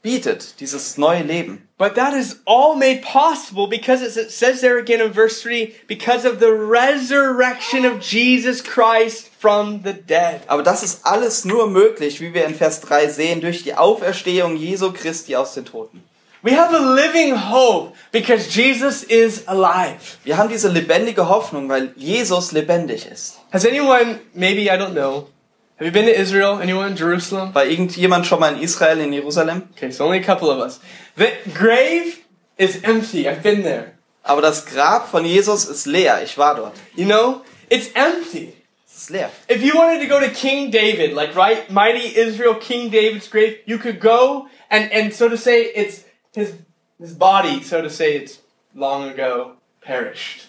[0.03, 1.67] bietet, dieses neue Leben.
[1.77, 6.25] But that is all made possible because it says there again in verse 3 because
[6.25, 10.41] of the resurrection of Jesus Christ from the dead.
[10.47, 14.55] Aber das ist alles nur möglich, wie wir in Vers 3 sehen, durch die Auferstehung
[14.55, 16.03] Jesu Christi aus den Toten.
[16.43, 20.17] We have a living hope because Jesus is alive.
[20.25, 23.39] Wir haben diese lebendige Hoffnung, weil Jesus lebendig ist.
[23.53, 25.29] Has anyone, maybe, I don't know,
[25.77, 26.59] have you been to Israel?
[26.59, 27.53] Anyone in Jerusalem?
[27.53, 29.69] War irgendjemand schon mal in Israel, in Jerusalem?
[29.71, 30.79] Okay, so only a couple of us.
[31.15, 32.23] The grave
[32.57, 33.27] is empty.
[33.27, 33.93] I've been there.
[34.23, 36.21] Aber das Grab von Jesus ist leer.
[36.23, 36.73] Ich war dort.
[36.95, 38.53] You know, it's empty.
[38.87, 39.31] Es ist leer.
[39.49, 43.57] If you wanted to go to King David, like right, mighty Israel, King David's grave,
[43.65, 46.53] you could go and and so to say, it's his
[46.99, 48.39] his body, so to say, it's
[48.73, 50.47] long ago perished.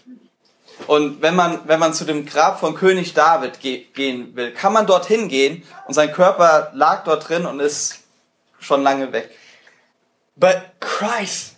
[0.86, 4.72] Und wenn man, wenn man zu dem Grab von König David ge gehen will, kann
[4.72, 8.00] man dorthin gehen und sein Körper lag dort drin und ist
[8.58, 9.30] schon lange weg.
[10.36, 11.56] But Christ,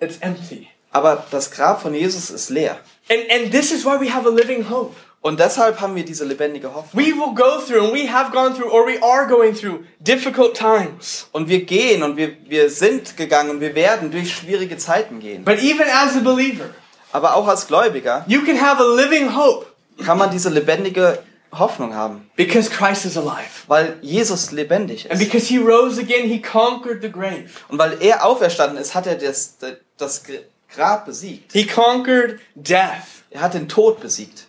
[0.00, 0.68] it's empty.
[0.90, 2.78] Aber das Grab von Jesus ist leer.
[3.08, 4.94] And and this is why we have a living hope.
[5.22, 7.00] Und deshalb haben wir diese lebendige Hoffnung.
[7.00, 10.56] We will go through and we have gone through or we are going through difficult
[10.56, 11.28] times.
[11.30, 15.44] Und wir gehen und wir, wir sind gegangen und wir werden durch schwierige Zeiten gehen.
[15.44, 16.70] But even as a believer,
[17.12, 19.66] Aber auch als Gläubiger you can have a living hope
[20.04, 21.18] kann man diese lebendige
[21.52, 22.30] Hoffnung haben.
[22.36, 23.50] because Christ is alive.
[23.68, 25.26] Weil Jesus lebendig And ist.
[25.30, 27.44] because he rose again, he conquered the grave.
[27.68, 29.56] Und weil er auferstanden ist, hat er das,
[29.98, 30.22] das
[30.74, 31.52] Grab besiegt.
[31.52, 33.04] He conquered death.
[33.30, 34.46] Er hat den Tod besiegt.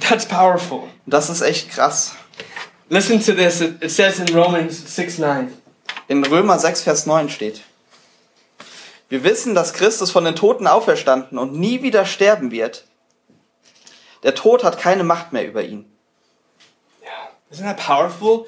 [0.00, 0.80] That's powerful.
[0.80, 2.12] Und das ist echt krass.
[2.90, 3.60] Listen to this.
[3.62, 5.52] It says in Romans 6 9.
[6.08, 7.62] In Römer 6, Vers 9 steht.
[9.08, 12.84] Wir wissen, dass Christus von den Toten auferstanden und nie wieder sterben wird.
[14.22, 15.90] Der Tod hat keine Macht mehr über ihn.
[17.50, 18.46] Isn't that powerful?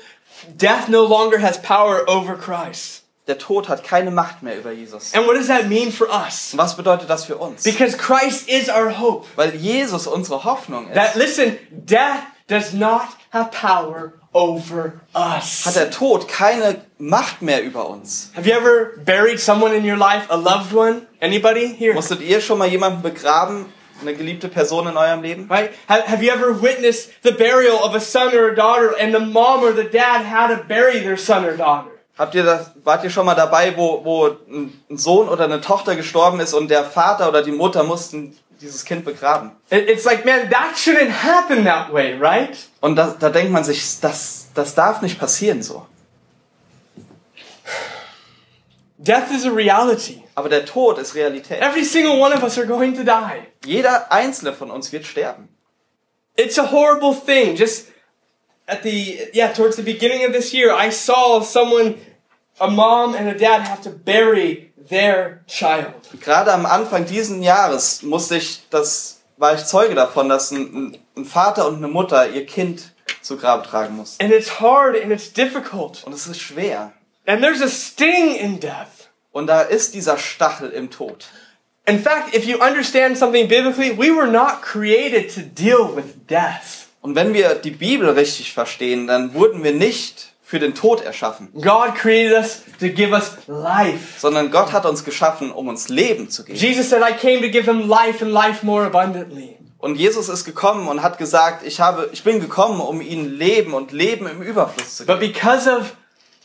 [0.56, 3.04] Death no longer has power over Christ.
[3.28, 5.14] Der Tod hat keine Macht mehr über Jesus.
[5.14, 6.52] And what does that mean for us?
[6.52, 7.62] Und was bedeutet das für uns?
[7.62, 9.26] Because Christ is our hope.
[9.36, 15.64] Weil Jesus unsere Hoffnung That ist, listen, death does not have power over us.
[15.66, 18.30] hat der Tod keine Macht mehr über uns.
[18.34, 21.06] Have you ever buried someone in your life, a loved one?
[21.20, 21.94] Anybody here?
[21.94, 23.66] Musstet ihr schon mal jemanden begraben,
[24.00, 25.48] eine geliebte Person in eurem Leben?
[25.48, 25.70] Right?
[25.88, 29.20] Have, have you ever witnessed the burial of a son or a daughter and the
[29.20, 31.90] mom or the dad had to bury their son or daughter?
[32.18, 35.94] Habt ihr das, wart ihr schon mal dabei, wo, wo ein Sohn oder eine Tochter
[35.94, 39.52] gestorben ist und der Vater oder die Mutter mussten dieses Kind begraben?
[39.70, 42.56] It- It's like, man, that shouldn't happen that way, right?
[42.80, 45.86] Und da, da denkt man sich, das, das darf nicht passieren so.
[49.00, 50.24] Death is a reality.
[50.34, 51.60] Aber der Tod ist Realität.
[51.60, 53.46] Every single one of us are going to die.
[53.64, 55.48] Jeder einzelne von uns wird sterben.
[56.36, 57.56] It's a horrible thing.
[57.56, 57.88] Just
[58.66, 61.96] at the, yeah, towards the beginning of this year, I saw someone,
[62.60, 65.94] a mom and a dad have to bury their child.
[66.20, 71.24] Gerade am Anfang diesen Jahres musste ich, das war ich Zeuge davon, dass ein, ein
[71.24, 74.22] Vater und eine Mutter ihr Kind zu Grab tragen mussten.
[74.22, 76.02] And it's hard and it's difficult.
[76.04, 76.92] Und es ist schwer.
[77.26, 79.08] And there's a sting in death.
[79.32, 81.26] Und da ist dieser Stachel im Tod.
[81.86, 86.86] In fact, if you understand something biblically, we were not created to deal with death.
[87.00, 91.50] Und wenn wir die Bibel richtig verstehen, dann wurden wir nicht für den Tod erschaffen,
[91.52, 94.18] God created us to give us life.
[94.18, 96.58] sondern Gott hat uns geschaffen, um uns Leben zu geben.
[96.58, 99.56] Jesus said, I came to give them life and life more abundantly.
[99.76, 103.74] Und Jesus ist gekommen und hat gesagt, ich habe, ich bin gekommen, um ihnen Leben
[103.74, 105.32] und Leben im Überfluss zu But geben.
[105.34, 105.92] because of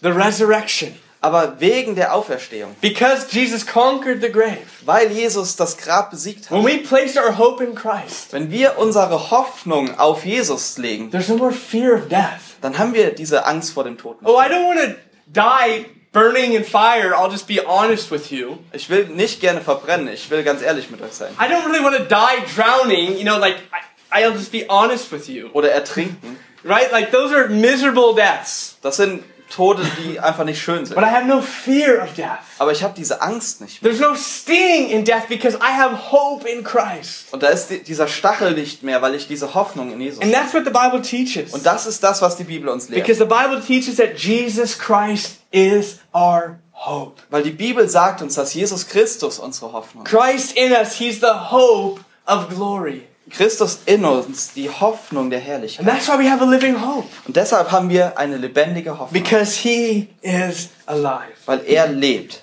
[0.01, 6.11] the resurrection, Aber wegen der Auferstehung, because Jesus conquered the grave, weil Jesus das Grab
[6.11, 10.77] besiegt hat, when we place our hope in Christ, wenn wir unsere Hoffnung auf Jesus
[10.77, 12.52] legen, there's no more fear of death.
[12.63, 14.21] Dann haben wir diese Angst vor dem Tod.
[14.21, 14.31] nicht.
[14.31, 14.95] Oh, I don't want to
[15.27, 17.13] die burning in fire.
[17.13, 18.57] I'll just be honest with you.
[18.71, 21.33] Ich will nicht gerne verbrennen, ich will ganz ehrlich mit euch sein.
[21.39, 23.17] I don't really want to die drowning.
[23.17, 23.57] You know, like,
[24.11, 25.49] I, I'll just be honest with you.
[25.53, 26.37] Oder ertrinken.
[26.63, 26.89] Right?
[26.93, 28.77] Like, those are miserable deaths.
[28.81, 29.23] Das sind
[29.53, 30.95] Tode, die einfach nicht schön sind.
[30.95, 32.39] But I have no fear of death.
[32.59, 33.91] Aber ich habe diese Angst nicht mehr.
[33.91, 37.31] There's no sting in death because I have hope in Christ.
[37.31, 40.33] Und da ist die, dieser Stachel nicht mehr, weil ich diese Hoffnung in Jesus And
[40.33, 40.43] habe.
[40.43, 41.53] that's what the Bible teaches.
[41.53, 43.05] Und das ist das, was die Bibel uns lehrt.
[43.05, 47.21] Because the Bible teaches that Jesus Christ is our hope.
[47.29, 50.11] Weil die Bibel sagt uns, dass Jesus Christus unsere Hoffnung ist.
[50.11, 53.03] Christ in us, He's the hope of glory.
[53.29, 55.85] Christus in uns, die Hoffnung der And Herrlichkeit.
[55.85, 57.07] that's why we have a living hope.
[57.25, 61.33] Und deshalb haben wir eine lebendige Hoffnung, Because He is alive.
[61.45, 62.41] weil er lebt.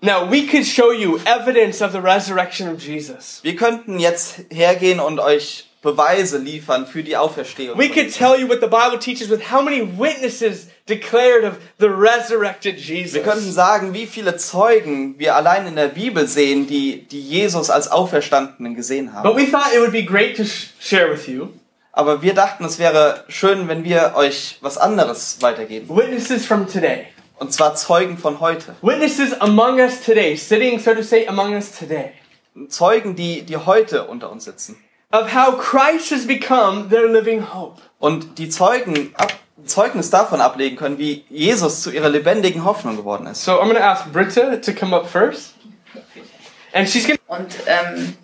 [0.00, 3.40] Now, we could show you evidence of the resurrection of Jesus.
[3.42, 7.78] Wir könnten jetzt hergehen und euch Beweise liefern für die Auferstehung.
[7.78, 11.86] We could tell you what the Bible teaches with how many witnesses declared of the
[11.86, 13.14] resurrected Jesus.
[13.14, 17.70] Wir könnten sagen, wie viele Zeugen wir allein in der Bibel sehen, die, die Jesus
[17.70, 19.22] als Auferstandenen gesehen haben.
[19.22, 21.48] But we thought it would be great to sh- share with you
[21.92, 25.88] Aber wir dachten, es wäre schön, wenn wir euch was anderes weitergeben.
[25.96, 27.06] witnesses from today.
[27.38, 28.74] Und zwar Zeugen von heute.
[28.82, 32.10] Witnesses among us today, sitting, so to say, among us today,
[32.68, 34.76] Zeugen, die, die heute unter uns sitzen.
[35.10, 37.80] Of how Christ has become their living hope.
[37.98, 39.32] Und die Zeugen ab,
[39.64, 43.44] Zeugnis davon ablegen können, wie Jesus zu ihrer lebendigen Hoffnung geworden ist.
[43.44, 45.54] So I'm going to ask Britta to come up first.
[46.72, 48.16] And she's going to Und ähm,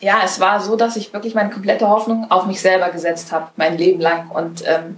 [0.00, 3.48] ja, es war so, dass ich wirklich meine komplette Hoffnung auf mich selber gesetzt habe,
[3.56, 4.30] mein Leben lang.
[4.30, 4.96] Und ähm,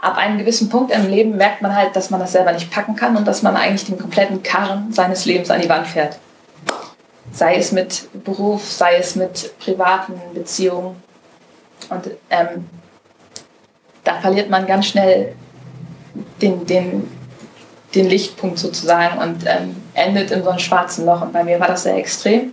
[0.00, 2.96] ab einem gewissen Punkt im Leben merkt man halt, dass man das selber nicht packen
[2.96, 6.18] kann und dass man eigentlich den kompletten Karren seines Lebens an die Wand fährt.
[7.32, 11.02] Sei es mit Beruf, sei es mit privaten Beziehungen.
[11.90, 12.68] Und ähm,
[14.04, 15.34] da verliert man ganz schnell
[16.40, 17.10] den, den,
[17.94, 21.22] den Lichtpunkt sozusagen und ähm, endet in so einem schwarzen Loch.
[21.22, 22.52] Und bei mir war das sehr extrem.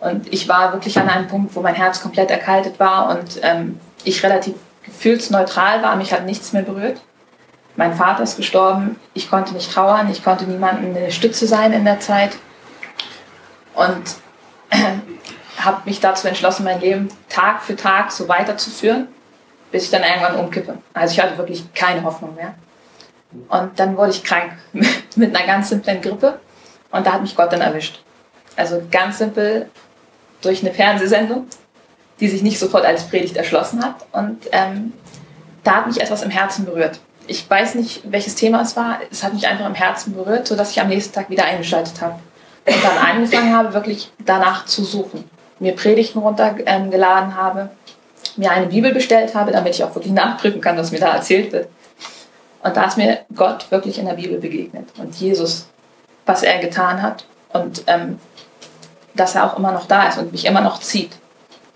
[0.00, 3.78] Und ich war wirklich an einem Punkt, wo mein Herz komplett erkaltet war und ähm,
[4.04, 5.94] ich relativ gefühlsneutral war.
[5.96, 7.00] Mich hat nichts mehr berührt.
[7.76, 8.96] Mein Vater ist gestorben.
[9.14, 10.10] Ich konnte nicht trauern.
[10.10, 12.32] Ich konnte niemandem eine Stütze sein in der Zeit.
[13.74, 14.16] Und
[15.58, 19.08] habe mich dazu entschlossen, mein Leben Tag für Tag so weiterzuführen,
[19.70, 20.78] bis ich dann irgendwann umkippe.
[20.94, 22.54] Also ich hatte wirklich keine Hoffnung mehr.
[23.48, 24.52] Und dann wurde ich krank
[25.16, 26.40] mit einer ganz simplen Grippe.
[26.90, 28.02] Und da hat mich Gott dann erwischt.
[28.56, 29.70] Also ganz simpel
[30.42, 31.46] durch eine Fernsehsendung,
[32.18, 33.94] die sich nicht sofort als Predigt erschlossen hat.
[34.12, 34.92] Und ähm,
[35.62, 37.00] da hat mich etwas im Herzen berührt.
[37.26, 38.98] Ich weiß nicht, welches Thema es war.
[39.10, 42.18] Es hat mich einfach im Herzen berührt, sodass ich am nächsten Tag wieder eingeschaltet habe.
[42.66, 45.28] Und dann angefangen habe, wirklich danach zu suchen.
[45.58, 47.70] Mir Predigten runtergeladen habe,
[48.36, 51.52] mir eine Bibel bestellt habe, damit ich auch wirklich nachprüfen kann, was mir da erzählt
[51.52, 51.68] wird.
[52.62, 55.66] Und da ist mir Gott wirklich in der Bibel begegnet und Jesus,
[56.26, 58.18] was er getan hat und ähm,
[59.14, 61.12] dass er auch immer noch da ist und mich immer noch zieht.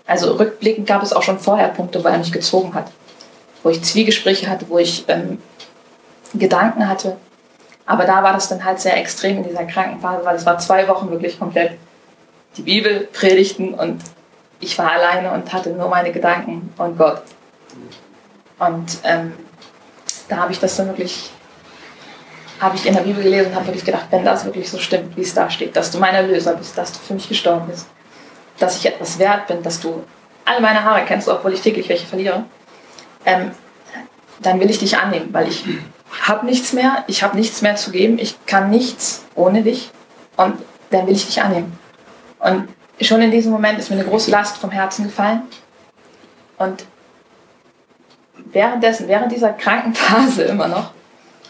[0.07, 2.91] Also rückblickend gab es auch schon vorher Punkte, wo er mich gezogen hat,
[3.63, 5.41] wo ich Zwiegespräche hatte, wo ich ähm,
[6.35, 7.17] Gedanken hatte.
[7.85, 10.87] Aber da war das dann halt sehr extrem in dieser Krankenphase, weil es war zwei
[10.87, 11.77] Wochen wirklich komplett
[12.57, 14.01] die Bibel, Predigten und
[14.59, 17.21] ich war alleine und hatte nur meine Gedanken und Gott.
[18.57, 19.33] Und ähm,
[20.29, 21.29] da habe ich das dann wirklich,
[22.59, 25.15] habe ich in der Bibel gelesen und habe wirklich gedacht, wenn das wirklich so stimmt,
[25.17, 27.87] wie es da steht, dass du mein Erlöser bist, dass du für mich gestorben bist,
[28.57, 30.03] dass ich etwas wert bin, dass du
[30.45, 32.45] alle meine Haare kennst, obwohl ich täglich welche verliere,
[33.25, 33.51] ähm,
[34.39, 35.65] dann will ich dich annehmen, weil ich
[36.21, 39.91] habe nichts mehr, ich habe nichts mehr zu geben, ich kann nichts ohne dich
[40.37, 40.55] und
[40.89, 41.77] dann will ich dich annehmen.
[42.39, 42.67] Und
[43.01, 45.43] schon in diesem Moment ist mir eine große Last vom Herzen gefallen
[46.57, 46.85] und
[48.51, 50.91] währenddessen, während dieser Krankenphase immer noch,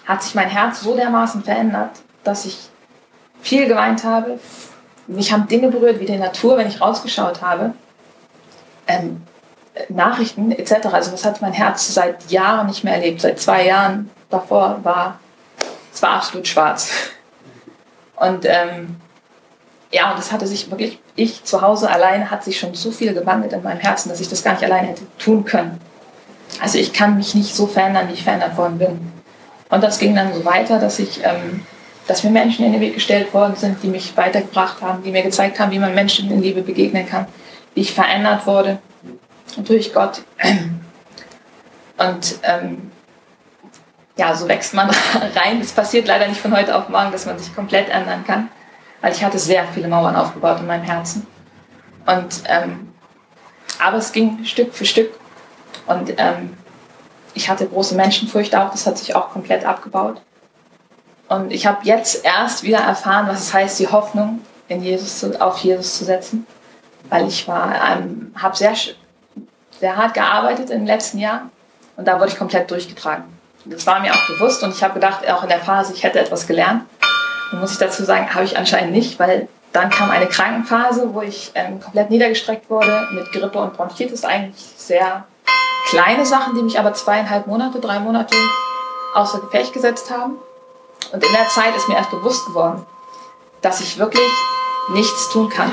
[0.06, 1.92] hat sich mein Herz so dermaßen verändert,
[2.24, 2.70] dass ich
[3.42, 4.40] viel geweint habe.
[5.08, 7.74] Mich haben Dinge berührt, wie die Natur, wenn ich rausgeschaut habe.
[8.88, 9.24] Ähm,
[9.90, 10.88] Nachrichten etc.
[10.92, 13.22] Also das hat mein Herz seit Jahren nicht mehr erlebt.
[13.22, 15.20] Seit zwei Jahren davor war
[15.96, 16.92] es war absolut schwarz.
[18.18, 18.98] Und ähm,
[19.92, 23.14] ja, und das hatte sich wirklich, ich zu Hause alleine hat sich schon so viel
[23.14, 25.80] gewandelt in meinem Herzen, dass ich das gar nicht alleine hätte tun können.
[26.60, 29.14] Also ich kann mich nicht so verändern, wie ich verändert worden bin.
[29.70, 31.66] Und das ging dann so weiter, dass ich, ähm,
[32.08, 35.24] dass mir Menschen in den Weg gestellt worden sind, die mich weitergebracht haben, die mir
[35.24, 37.26] gezeigt haben, wie man Menschen in Liebe begegnen kann,
[37.74, 38.80] wie ich verändert wurde
[39.58, 40.22] durch Gott.
[41.98, 42.92] Und ähm,
[44.18, 44.90] ja, so wächst man
[45.36, 45.60] rein.
[45.62, 48.50] Es passiert leider nicht von heute auf morgen, dass man sich komplett ändern kann,
[49.02, 51.28] weil ich hatte sehr viele Mauern aufgebaut in meinem Herzen.
[52.06, 52.94] Und ähm,
[53.80, 55.12] aber es ging Stück für Stück
[55.88, 56.56] und ähm,
[57.34, 60.22] ich hatte große Menschenfurcht auch, das hat sich auch komplett abgebaut.
[61.28, 65.42] Und ich habe jetzt erst wieder erfahren, was es heißt, die Hoffnung in Jesus zu,
[65.42, 66.46] auf Jesus zu setzen,
[67.10, 68.74] weil ich war, ähm, habe sehr,
[69.80, 71.50] sehr hart gearbeitet im letzten Jahr
[71.98, 73.35] und da wurde ich komplett durchgetragen.
[73.66, 76.20] Das war mir auch bewusst und ich habe gedacht, auch in der Phase, ich hätte
[76.20, 76.84] etwas gelernt.
[77.52, 81.22] Und muss ich dazu sagen, habe ich anscheinend nicht, weil dann kam eine Krankenphase, wo
[81.22, 85.26] ich ähm, komplett niedergestreckt wurde mit Grippe und Bronchitis, eigentlich sehr
[85.90, 88.36] kleine Sachen, die mich aber zweieinhalb Monate, drei Monate
[89.16, 90.36] außer Gefecht gesetzt haben.
[91.12, 92.86] Und in der Zeit ist mir erst bewusst geworden,
[93.62, 94.32] dass ich wirklich
[94.90, 95.72] nichts tun kann.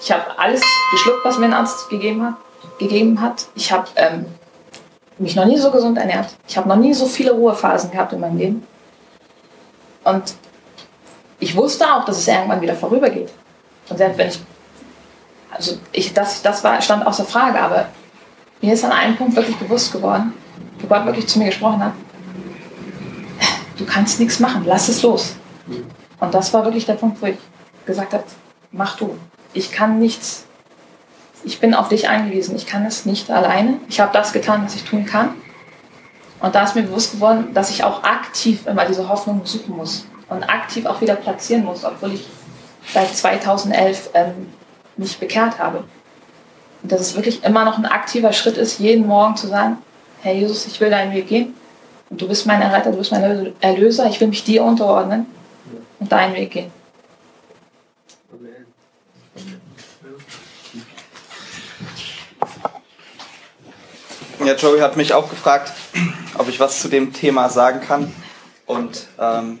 [0.00, 0.60] Ich habe alles
[0.90, 2.34] geschluckt, was mir ein Arzt gegeben hat.
[2.78, 3.46] Gegeben hat.
[3.54, 4.26] Ich habe ähm,
[5.22, 6.28] mich noch nie so gesund ernährt.
[6.46, 8.66] Ich habe noch nie so viele Ruhephasen gehabt in meinem Leben.
[10.04, 10.34] Und
[11.38, 13.30] ich wusste auch, dass es irgendwann wieder vorübergeht.
[13.88, 14.40] Und selbst wenn ich,
[15.50, 17.86] also ich, das, das war, stand außer Frage, aber
[18.60, 20.34] mir ist an einem Punkt wirklich bewusst geworden,
[20.80, 21.92] wo Gott wirklich zu mir gesprochen hat,
[23.76, 25.34] du kannst nichts machen, lass es los.
[26.20, 27.38] Und das war wirklich der Punkt, wo ich
[27.84, 28.24] gesagt habe,
[28.70, 29.16] mach du.
[29.52, 30.46] Ich kann nichts.
[31.44, 32.56] Ich bin auf dich angewiesen.
[32.56, 33.78] Ich kann es nicht alleine.
[33.88, 35.30] Ich habe das getan, was ich tun kann.
[36.40, 40.06] Und da ist mir bewusst geworden, dass ich auch aktiv immer diese Hoffnung suchen muss
[40.28, 42.26] und aktiv auch wieder platzieren muss, obwohl ich
[42.92, 44.48] seit 2011 ähm,
[44.96, 45.84] mich bekehrt habe.
[46.82, 49.78] Und dass es wirklich immer noch ein aktiver Schritt ist, jeden Morgen zu sagen,
[50.22, 51.54] Herr Jesus, ich will deinen Weg gehen.
[52.10, 54.06] Und du bist mein Erretter, du bist mein Erlöser.
[54.06, 55.26] Ich will mich dir unterordnen
[56.00, 56.72] und deinen Weg gehen.
[64.44, 65.72] Ja, Joey hat mich auch gefragt,
[66.36, 68.12] ob ich was zu dem Thema sagen kann.
[68.66, 69.60] Und ähm,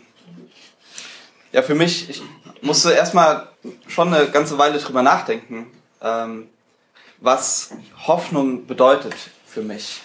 [1.52, 2.22] ja, für mich, ich
[2.62, 3.48] musste erstmal
[3.86, 5.70] schon eine ganze Weile drüber nachdenken,
[6.02, 6.48] ähm,
[7.20, 7.70] was
[8.08, 9.14] Hoffnung bedeutet
[9.46, 10.00] für mich.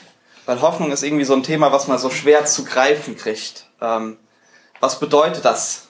[0.46, 3.66] Weil Hoffnung ist irgendwie so ein Thema, was man so schwer zu greifen kriegt.
[3.82, 4.18] Ähm,
[4.80, 5.88] was bedeutet das?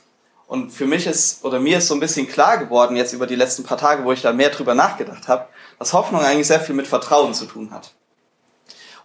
[0.48, 3.36] Und für mich ist, oder mir ist so ein bisschen klar geworden, jetzt über die
[3.36, 6.74] letzten paar Tage, wo ich da mehr drüber nachgedacht habe, dass Hoffnung eigentlich sehr viel
[6.74, 7.92] mit Vertrauen zu tun hat.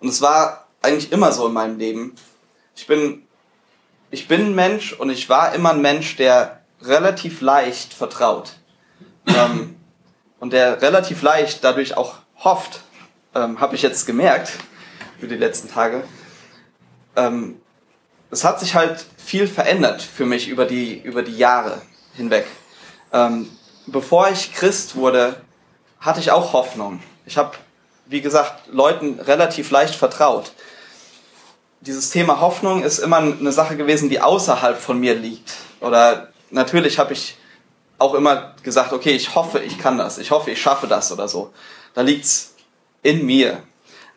[0.02, 2.16] Und es war eigentlich immer so in meinem Leben.
[2.74, 3.22] Ich bin,
[4.10, 8.54] ich bin ein Mensch und ich war immer ein Mensch, der relativ leicht vertraut.
[9.26, 9.76] Ähm,
[10.40, 12.80] und der relativ leicht dadurch auch hofft,
[13.36, 14.50] ähm, habe ich jetzt gemerkt
[15.20, 16.02] für die letzten Tage.
[17.14, 17.60] Ähm,
[18.32, 21.80] es hat sich halt viel verändert für mich über die, über die Jahre
[22.14, 22.46] hinweg.
[23.12, 23.48] Ähm,
[23.86, 25.40] bevor ich Christ wurde,
[26.00, 27.00] hatte ich auch Hoffnung.
[27.24, 27.52] Ich habe
[28.06, 30.52] wie gesagt, Leuten relativ leicht vertraut.
[31.80, 35.52] Dieses Thema Hoffnung ist immer eine Sache gewesen, die außerhalb von mir liegt.
[35.80, 37.36] Oder natürlich habe ich
[37.98, 41.28] auch immer gesagt, okay, ich hoffe, ich kann das, ich hoffe, ich schaffe das oder
[41.28, 41.52] so.
[41.94, 42.54] Da liegt's
[43.02, 43.62] in mir.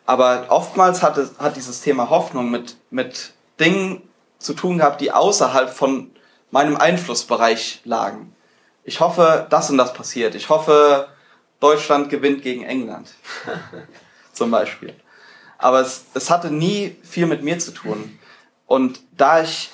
[0.04, 4.02] Aber oftmals hat, es, hat dieses Thema Hoffnung mit, mit Dingen
[4.38, 6.10] zu tun gehabt, die außerhalb von
[6.50, 8.34] meinem Einflussbereich lagen.
[8.84, 10.34] Ich hoffe, das und das passiert.
[10.36, 11.08] Ich hoffe,
[11.60, 13.14] Deutschland gewinnt gegen England.
[14.32, 14.94] Zum Beispiel.
[15.58, 18.18] Aber es, es hatte nie viel mit mir zu tun.
[18.66, 19.70] Und da ich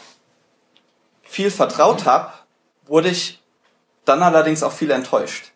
[1.22, 2.32] viel vertraut habe,
[2.86, 3.42] wurde ich
[4.04, 5.52] dann allerdings auch viel enttäuscht.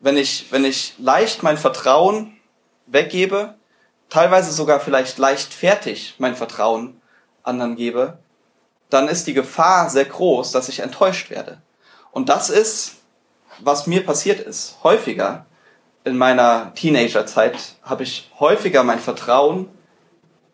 [0.00, 2.38] Wenn ich, wenn ich leicht mein Vertrauen
[2.86, 3.54] weggebe,
[4.08, 7.00] teilweise sogar vielleicht leichtfertig mein Vertrauen
[7.42, 8.18] anderen gebe,
[8.90, 11.60] dann ist die Gefahr sehr groß, dass ich enttäuscht werde.
[12.12, 12.96] Und das ist
[13.60, 15.46] was mir passiert ist, häufiger
[16.04, 19.68] in meiner Teenagerzeit, habe ich häufiger mein Vertrauen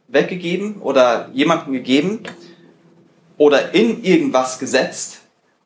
[0.08, 2.22] weggegeben oder jemandem gegeben
[3.36, 5.20] oder in irgendwas gesetzt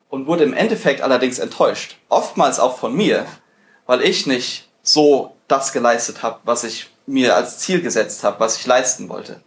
[0.09, 1.97] und wurde im Endeffekt allerdings enttäuscht.
[2.09, 3.25] Oftmals auch von mir,
[3.85, 8.57] weil ich nicht so das geleistet habe, was ich mir als Ziel gesetzt habe, was
[8.57, 9.41] ich leisten wollte.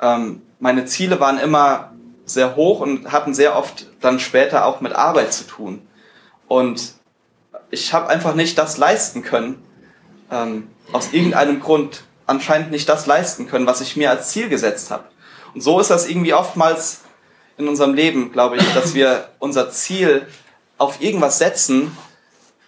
[0.00, 1.92] Ähm, meine Ziele waren immer
[2.24, 5.86] sehr hoch und hatten sehr oft dann später auch mit Arbeit zu tun.
[6.48, 6.94] Und
[7.70, 9.62] ich habe einfach nicht das leisten können,
[10.30, 14.90] ähm, aus irgendeinem Grund anscheinend nicht das leisten können, was ich mir als Ziel gesetzt
[14.90, 15.04] habe.
[15.54, 17.00] Und so ist das irgendwie oftmals
[17.56, 20.26] in unserem Leben, glaube ich, dass wir unser Ziel
[20.78, 21.96] auf irgendwas setzen,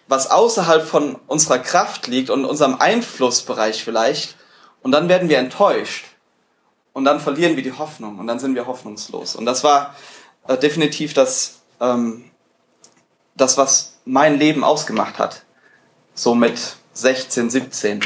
[0.06, 4.36] was außerhalb von unserer Kraft liegt und unserem Einflussbereich vielleicht.
[4.82, 6.06] Und dann werden wir enttäuscht.
[6.94, 8.18] Und dann verlieren wir die Hoffnung.
[8.18, 9.36] Und dann sind wir hoffnungslos.
[9.36, 9.94] Und das war
[10.46, 12.27] äh, definitiv das, ähm,
[13.40, 15.42] das, was mein Leben ausgemacht hat.
[16.14, 18.00] So mit 16, 17.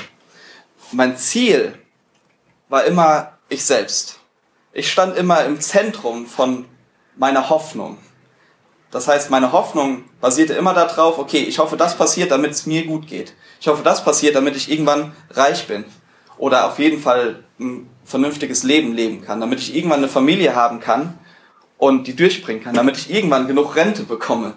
[0.92, 1.78] Mein Ziel
[2.68, 4.20] war immer ich selbst.
[4.72, 6.66] Ich stand immer im Zentrum von
[7.16, 7.98] meiner Hoffnung.
[8.90, 12.84] Das heißt, meine Hoffnung basierte immer darauf, okay, ich hoffe, das passiert, damit es mir
[12.86, 13.34] gut geht.
[13.60, 15.84] Ich hoffe, das passiert, damit ich irgendwann reich bin.
[16.36, 20.80] Oder auf jeden Fall ein vernünftiges Leben leben kann, damit ich irgendwann eine Familie haben
[20.80, 21.18] kann
[21.78, 24.54] und die durchbringen kann, damit ich irgendwann genug Rente bekomme,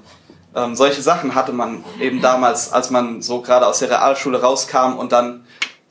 [0.55, 4.97] ähm, solche Sachen hatte man eben damals, als man so gerade aus der Realschule rauskam
[4.97, 5.45] und dann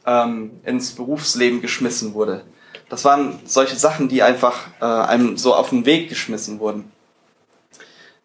[0.06, 2.44] ähm, ins Berufsleben geschmissen wurde.
[2.88, 6.90] Das waren solche Sachen, die einfach äh, einem so auf den Weg geschmissen wurden.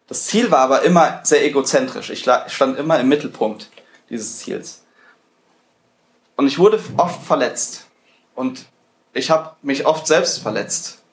[0.07, 2.09] Das Ziel war aber immer sehr egozentrisch.
[2.09, 3.69] Ich stand immer im Mittelpunkt
[4.09, 4.83] dieses Ziels.
[6.35, 7.85] Und ich wurde oft verletzt.
[8.33, 8.65] Und
[9.13, 11.03] ich habe mich oft selbst verletzt.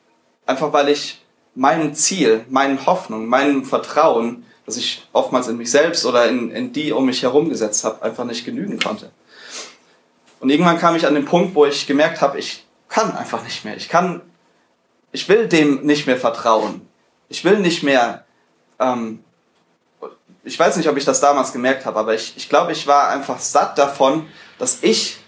[0.47, 1.21] Einfach weil ich
[1.55, 6.73] meinem Ziel, meinen Hoffnung, meinem Vertrauen, das ich oftmals in mich selbst oder in, in
[6.73, 9.13] die um mich herum gesetzt habe, einfach nicht genügen konnte.
[10.41, 13.65] Und irgendwann kam ich an den Punkt, wo ich gemerkt habe, ich kann einfach nicht
[13.65, 13.77] mehr.
[13.77, 14.21] Ich kann,
[15.13, 16.87] ich will dem nicht mehr vertrauen.
[17.29, 18.25] Ich will nicht mehr,
[18.79, 19.25] ähm,
[20.45, 23.09] ich weiß nicht, ob ich das damals gemerkt habe, aber ich, ich glaube, ich war
[23.09, 24.27] einfach satt davon,
[24.59, 25.19] dass ich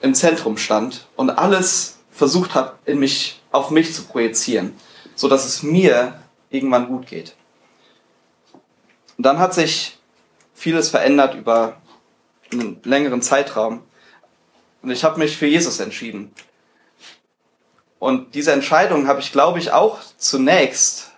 [0.00, 4.76] im Zentrum stand und alles versucht habe, in mich, auf mich zu projizieren,
[5.14, 6.20] so dass es mir
[6.50, 7.34] irgendwann gut geht.
[9.18, 9.98] Und dann hat sich
[10.54, 11.76] vieles verändert über
[12.52, 13.82] einen längeren Zeitraum.
[14.80, 16.32] Und ich habe mich für Jesus entschieden.
[17.98, 21.10] Und diese Entscheidung habe ich, glaube ich, auch zunächst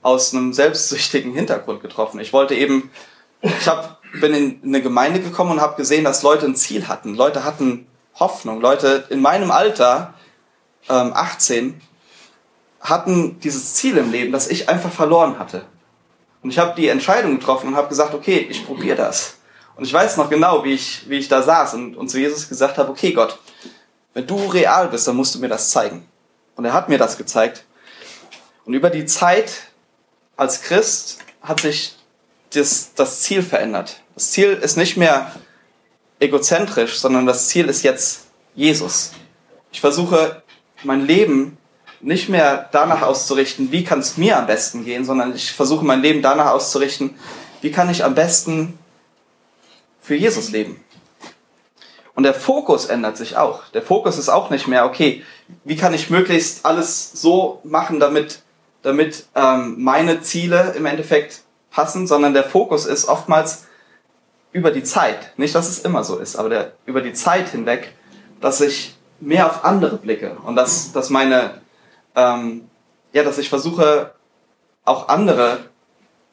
[0.00, 2.18] aus einem selbstsüchtigen Hintergrund getroffen.
[2.18, 2.90] Ich wollte eben,
[3.42, 7.14] ich hab, bin in eine Gemeinde gekommen und habe gesehen, dass Leute ein Ziel hatten.
[7.14, 8.62] Leute hatten Hoffnung.
[8.62, 10.14] Leute in meinem Alter,
[10.88, 11.78] ähm, 18,
[12.80, 15.66] hatten dieses Ziel im Leben, das ich einfach verloren hatte.
[16.44, 19.36] Und ich habe die Entscheidung getroffen und habe gesagt, okay, ich probiere das.
[19.76, 22.50] Und ich weiß noch genau, wie ich, wie ich da saß und, und zu Jesus
[22.50, 23.38] gesagt habe, okay Gott,
[24.12, 26.06] wenn du real bist, dann musst du mir das zeigen.
[26.54, 27.64] Und er hat mir das gezeigt.
[28.66, 29.52] Und über die Zeit
[30.36, 31.96] als Christ hat sich
[32.50, 34.02] das, das Ziel verändert.
[34.14, 35.32] Das Ziel ist nicht mehr
[36.20, 39.12] egozentrisch, sondern das Ziel ist jetzt Jesus.
[39.72, 40.42] Ich versuche
[40.82, 41.56] mein Leben
[42.04, 46.02] nicht mehr danach auszurichten, wie kann es mir am besten gehen, sondern ich versuche mein
[46.02, 47.16] Leben danach auszurichten,
[47.62, 48.78] wie kann ich am besten
[50.00, 50.84] für Jesus leben.
[52.14, 53.64] Und der Fokus ändert sich auch.
[53.72, 55.24] Der Fokus ist auch nicht mehr, okay,
[55.64, 58.42] wie kann ich möglichst alles so machen, damit,
[58.82, 61.40] damit ähm, meine Ziele im Endeffekt
[61.70, 63.64] passen, sondern der Fokus ist oftmals
[64.52, 65.36] über die Zeit.
[65.38, 67.92] Nicht, dass es immer so ist, aber der, über die Zeit hinweg,
[68.40, 71.62] dass ich mehr auf andere blicke und dass, dass meine,
[72.14, 72.68] ähm,
[73.12, 74.14] ja, dass ich versuche,
[74.84, 75.70] auch andere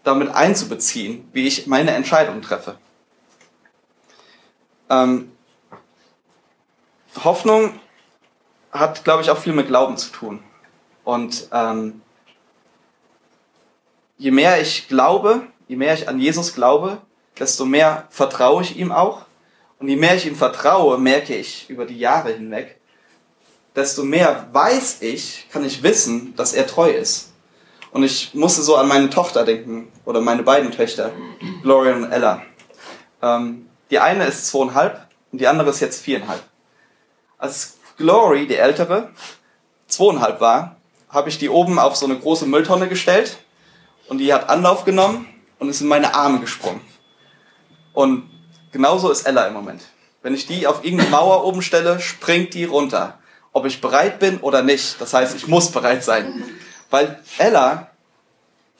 [0.04, 2.78] damit einzubeziehen, wie ich meine Entscheidungen treffe.
[4.90, 5.32] Ähm,
[7.24, 7.80] Hoffnung
[8.72, 10.44] hat, glaube ich, auch viel mit Glauben zu tun.
[11.04, 12.02] Und ähm,
[14.18, 17.02] je mehr ich glaube, je mehr ich an Jesus glaube,
[17.40, 19.26] desto mehr vertraue ich ihm auch.
[19.80, 22.81] Und je mehr ich ihm vertraue, merke ich über die Jahre hinweg,
[23.76, 27.32] desto mehr weiß ich, kann ich wissen, dass er treu ist.
[27.92, 31.12] Und ich musste so an meine Tochter denken, oder meine beiden Töchter,
[31.62, 32.42] Gloria und Ella.
[33.22, 36.42] Ähm, die eine ist zweieinhalb und die andere ist jetzt viereinhalb.
[37.38, 39.10] Als Glory, die ältere,
[39.88, 40.78] zweieinhalb war,
[41.10, 43.38] habe ich die oben auf so eine große Mülltonne gestellt
[44.08, 45.28] und die hat Anlauf genommen
[45.60, 46.82] und ist in meine Arme gesprungen.
[47.94, 48.30] Und
[48.72, 49.84] genauso ist Ella im Moment.
[50.22, 53.18] Wenn ich die auf irgendeine Mauer oben stelle, springt die runter.
[53.54, 55.00] Ob ich bereit bin oder nicht.
[55.00, 56.44] Das heißt, ich muss bereit sein.
[56.90, 57.92] Weil Ella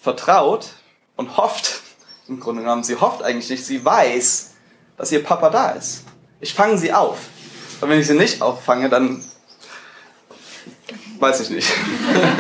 [0.02, 0.68] vertraut
[1.16, 1.82] und hofft,
[2.28, 4.52] im Grunde genommen, sie hofft eigentlich nicht, sie weiß,
[4.98, 6.04] dass ihr Papa da ist.
[6.40, 7.20] Ich fange sie auf.
[7.82, 9.24] Und wenn ich sie nicht auffange, dann
[11.20, 11.70] weiß ich nicht.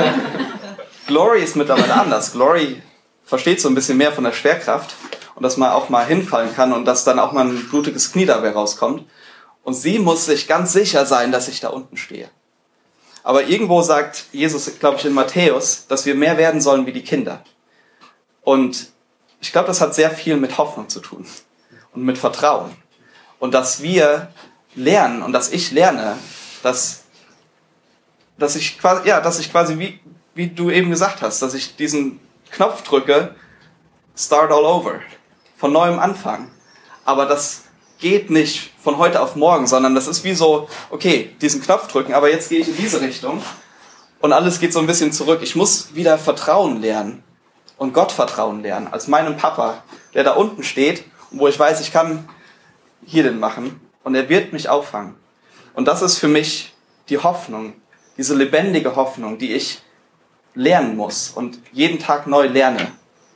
[1.07, 2.31] Glory ist mittlerweile anders.
[2.31, 2.81] Glory
[3.25, 4.95] versteht so ein bisschen mehr von der Schwerkraft
[5.35, 8.25] und dass man auch mal hinfallen kann und dass dann auch mal ein blutiges Knie
[8.25, 9.05] dabei rauskommt.
[9.63, 12.29] Und sie muss sich ganz sicher sein, dass ich da unten stehe.
[13.23, 17.03] Aber irgendwo sagt Jesus, glaube ich, in Matthäus, dass wir mehr werden sollen wie die
[17.03, 17.43] Kinder.
[18.41, 18.87] Und
[19.39, 21.25] ich glaube, das hat sehr viel mit Hoffnung zu tun
[21.93, 22.75] und mit Vertrauen.
[23.39, 24.31] Und dass wir
[24.75, 26.17] lernen und dass ich lerne,
[26.63, 27.03] dass,
[28.37, 29.99] dass ich quasi, ja, dass ich quasi, wie,
[30.33, 32.19] wie du eben gesagt hast, dass ich diesen
[32.51, 33.35] Knopf drücke,
[34.15, 34.99] start all over,
[35.57, 36.51] von neuem Anfang.
[37.05, 37.63] Aber das
[38.01, 42.13] geht nicht von heute auf morgen, sondern das ist wie so, okay, diesen Knopf drücken,
[42.13, 43.41] aber jetzt gehe ich in diese Richtung
[44.19, 45.39] und alles geht so ein bisschen zurück.
[45.41, 47.23] Ich muss wieder Vertrauen lernen
[47.77, 49.83] und Gott Vertrauen lernen, als meinem Papa,
[50.13, 52.27] der da unten steht, wo ich weiß, ich kann
[53.05, 55.15] hier den machen und er wird mich auffangen.
[55.73, 56.73] Und das ist für mich
[57.09, 57.73] die Hoffnung,
[58.17, 59.81] diese lebendige Hoffnung, die ich
[60.53, 62.91] lernen muss und jeden Tag neu lerne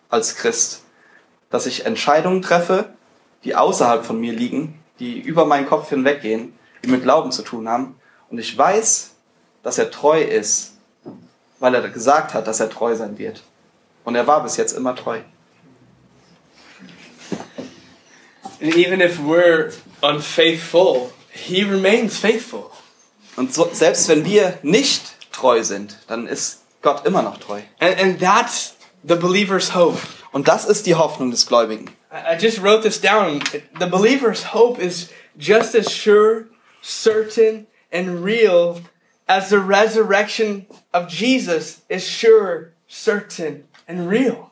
[0.09, 0.83] als Christ.
[1.49, 2.94] Dass ich Entscheidungen treffe,
[3.45, 7.69] die außerhalb von mir liegen, die über meinen Kopf hinweggehen, die mit Glauben zu tun
[7.69, 7.95] haben.
[8.29, 9.11] Und ich weiß,
[9.63, 10.73] dass er treu ist,
[11.59, 13.43] weil er gesagt hat, dass er treu sein wird.
[14.03, 15.19] Und er war bis jetzt immer treu.
[18.61, 22.71] And even if we're unfaithful, he remains faithful.
[23.35, 27.61] Und so, selbst wenn wir nicht treu sind, dann ist Gott immer noch treu.
[27.79, 29.99] And, and that's the believer's hope.
[30.31, 31.89] Und das ist die Hoffnung des Gläubigen.
[32.15, 33.41] I just wrote this down.
[33.77, 36.47] The believer's hope is just as sure,
[36.81, 38.79] certain, and real
[39.27, 44.51] as the resurrection of Jesus is sure, certain, and real.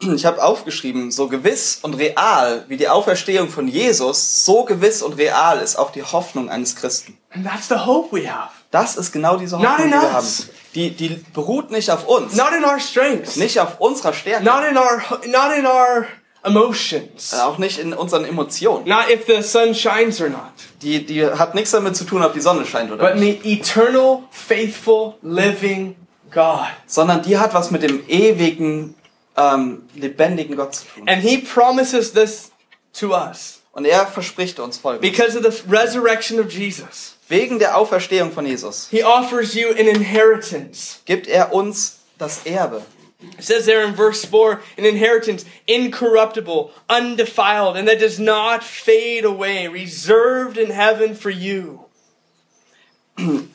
[0.00, 5.16] Ich habe aufgeschrieben, so gewiss und real wie die Auferstehung von Jesus, so gewiss und
[5.16, 7.16] real ist auch die Hoffnung eines Christen.
[7.30, 8.50] And that's the hope we have.
[8.72, 10.26] Das ist genau diese Hoffnung, die wir haben.
[10.74, 13.36] Die, die beruht nicht auf uns, Not in our strengths.
[13.36, 16.06] nicht auf unserer Stärke, Not in our not in our
[16.44, 17.34] emotions.
[17.34, 18.86] auch nicht in unseren Emotionen.
[18.88, 20.52] Not if the sun shines or not.
[20.82, 23.52] Die, die hat nichts damit zu tun, ob die Sonne scheint oder But nicht, the
[23.60, 25.96] eternal, faithful, living
[26.32, 26.66] God.
[26.86, 28.94] sondern die hat was mit dem ewigen,
[29.36, 31.08] ähm, lebendigen Gott zu tun.
[31.08, 32.50] And he promises this
[32.98, 35.10] to us Und er verspricht uns folgendes.
[35.10, 37.16] because of the resurrection of Jesus.
[37.28, 40.96] Wegen der Auferstehung von Jesus He offers you an inheritance.
[41.06, 42.82] gibt er uns das Erbe.
[43.22, 49.24] It says there in verse 4 an inheritance incorruptible, undefiled, and that does not fade
[49.24, 51.86] away, reserved in heaven for you.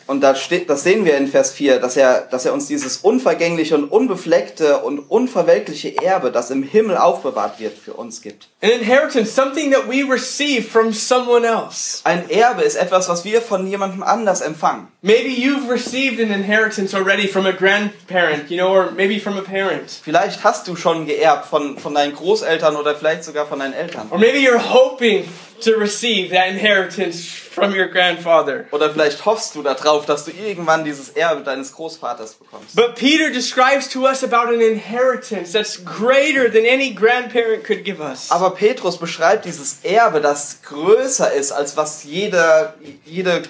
[0.06, 2.98] Und da steht, das sehen wir in Vers 4, dass er, dass er uns dieses
[2.98, 8.48] unvergängliche und unbefleckte und unverwelkliche Erbe, das im Himmel aufbewahrt wird, für uns gibt.
[8.62, 12.02] An inheritance, something that we receive from someone else.
[12.04, 14.88] Ein Erbe ist etwas, was wir von jemandem anders empfangen.
[15.02, 19.42] Maybe you've received an inheritance already from a grandparent, you know, or maybe from a
[19.42, 19.90] parent.
[20.04, 24.08] Vielleicht hast du schon geerbt von, von deinen Großeltern oder vielleicht sogar von deinen Eltern.
[24.12, 25.26] Or maybe you're hoping
[25.62, 27.26] to receive that inheritance
[27.58, 28.66] from your grandfather.
[28.72, 32.76] Oder vielleicht hoffst du darauf, dass du irgendwann dieses Erbe deines Großvaters bekommst.
[32.76, 38.00] But Peter describes to us about an inheritance that's greater than any grandparent could give
[38.00, 38.30] us.
[38.30, 43.44] Aber Petrus beschreibt dieses Erbe, das größer ist, als was jeder, jede,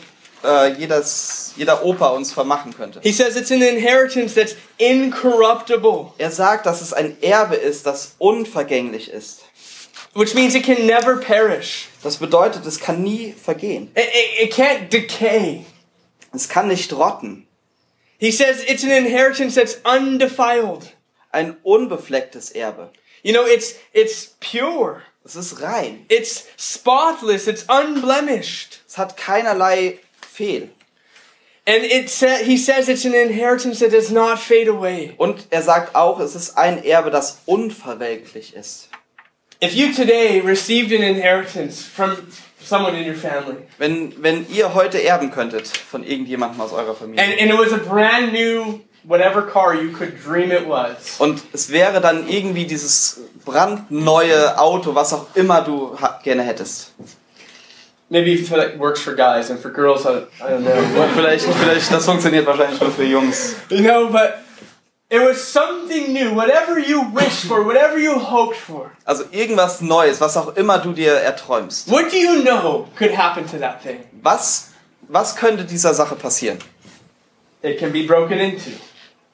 [0.43, 3.01] äh, jedes, jeder Opa uns vermachen könnte.
[3.01, 8.15] He says it's an inheritance that's incorruptible, Er sagt, dass es ein Erbe ist, das
[8.19, 9.41] unvergänglich ist.
[10.18, 11.89] Which means it can never perish.
[12.03, 13.91] Das bedeutet, es kann nie vergehen.
[13.95, 15.65] It, it, it can't decay.
[16.34, 17.45] Es kann nicht rotten.
[18.20, 20.93] He says it's an inheritance that's undefiled.
[21.32, 22.89] Ein unbeflecktes Erbe.
[23.22, 25.03] You know, it's it's pure.
[25.24, 26.05] Es ist rein.
[26.09, 27.47] It's spotless.
[27.47, 28.82] It's unblemished.
[28.88, 30.70] Es hat keinerlei Fehl.
[31.68, 35.13] And it sa- he says it's an inheritance that does not fade away.
[35.18, 38.89] Und er sagt auch, es ist ein Erbe, das unverwelklich ist.
[39.59, 42.15] If you today received an inheritance from
[42.61, 46.97] someone in your family, Wenn, wenn ihr heute erben könntet von irgendjemandem aus eurer and,
[46.97, 51.41] Familie and it was a brand new whatever car you could dream it was, und
[51.53, 56.93] es wäre dann irgendwie dieses brandneue Auto, was auch immer du gerne hättest.
[58.09, 61.07] maybe like works for guys and for girls, I, I don't know.
[61.15, 63.55] Vielleicht, vielleicht, das funktioniert wahrscheinlich nur für Jungs.
[63.69, 64.35] you know, but
[65.09, 66.33] it was something new.
[66.33, 68.91] Whatever you wished for, whatever you hoped for.
[69.05, 71.89] Also irgendwas Neues, was auch immer du dir erträumst.
[71.89, 74.03] What do you know could happen to that thing?
[74.21, 74.73] Was,
[75.07, 76.59] was könnte dieser Sache passieren?
[77.61, 78.71] It can be broken into.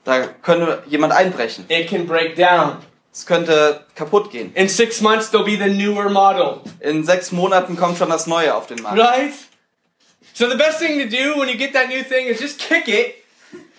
[0.03, 1.65] Da könnte jemand einbrechen.
[1.69, 2.77] It can break down.
[3.11, 4.51] Es könnte kaputt gehen.
[4.55, 6.61] In six months, there'll be the newer model.
[6.79, 8.99] In sechs Monaten kommt schon das Neue auf den Markt.
[8.99, 9.33] Right?
[10.33, 12.87] So the best thing to do when you get that new thing is just kick
[12.87, 13.22] it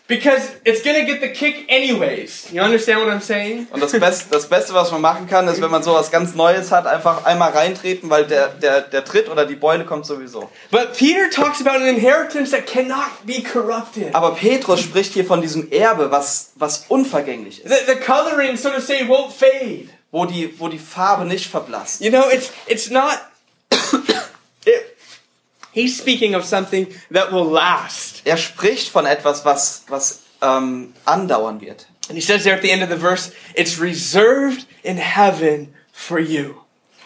[0.07, 2.53] because it's gonna get the kick anyways.
[2.53, 3.67] You understand what I'm saying?
[3.71, 6.71] Und das, Best, das Beste, was man machen kann, ist, wenn man sowas ganz Neues
[6.71, 10.51] hat, einfach einmal reintreten, weil der, der, der Tritt oder die Beule kommt sowieso.
[10.71, 14.15] But Peter talks about an inheritance that cannot be corrupted.
[14.15, 18.71] Aber Petrus spricht hier von diesem Erbe, was, was unvergänglich ist, The, the coloring, so
[18.71, 19.89] to say, won't fade.
[20.11, 22.01] wo die, wo die Farbe nicht verblasst.
[22.01, 23.19] You know, it's it's not.
[25.75, 28.22] He's speaking of something that will last.
[28.25, 31.87] Er spricht von etwas, was, was ähm, andauern wird.
[32.09, 36.18] And he says there at the end of the verse, it's reserved in heaven for
[36.18, 36.62] you.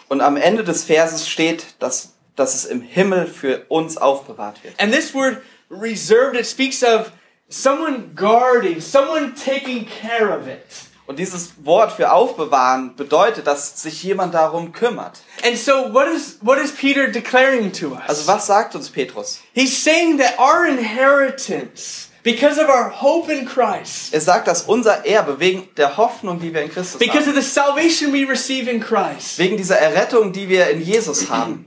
[0.09, 4.75] Und am Ende des Verses steht, dass, dass es im Himmel für uns aufbewahrt wird.
[4.79, 7.11] And this word reserved, it speaks of
[7.49, 10.88] someone guarding, someone taking care of it.
[11.09, 15.21] Und dieses Wort für aufbewahren bedeutet, dass sich jemand darum kümmert.
[15.43, 18.07] And so what is what is Peter declaring to us?
[18.07, 19.39] Also was sagt uns Petrus?
[19.55, 25.03] He's saying that our inheritance, because of our hope in Christ, Er sagt, dass unser
[25.03, 28.69] Erbe wegen der Hoffnung, die wir in Christus because haben, of the salvation we receive
[28.69, 31.65] in Christ, wegen dieser Errettung, die wir in Jesus haben,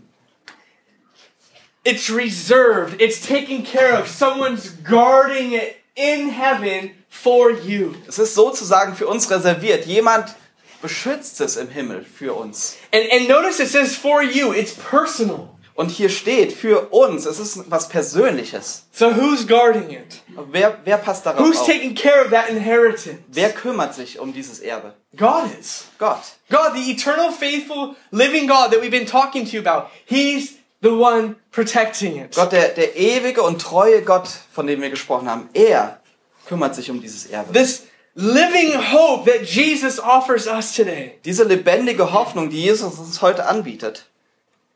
[1.83, 4.07] it's reserved, it's taken care of.
[4.07, 7.95] Someone's guarding it in heaven for you.
[8.09, 9.85] es ist sozusagen für uns reserviert.
[9.87, 10.35] Jemand
[10.81, 12.77] beschützt es im Himmel für uns.
[12.93, 15.49] And and notice it says for you, it's personal.
[15.75, 18.85] Und hier steht für uns, es ist was Persönliches.
[18.93, 20.21] So who's guarding it?
[20.51, 21.67] Wer, wer passt darauf Who's auf?
[21.67, 23.19] taking care of that inheritance?
[23.29, 24.93] Wer kümmert sich um dieses Erbe?
[25.17, 25.85] God is.
[25.99, 26.21] Gott.
[26.51, 30.91] God, the eternal, faithful, living God that we've been talking to you about, He's the
[30.91, 32.35] one protecting it.
[32.35, 36.02] Gott, der, der ewige und treue Gott, von dem wir gesprochen haben, er
[36.47, 37.53] kümmert sich um dieses Erbe.
[37.53, 37.85] This
[38.15, 41.19] living hope that Jesus offers us today.
[41.25, 44.07] Diese lebendige Hoffnung, die Jesus uns heute anbietet,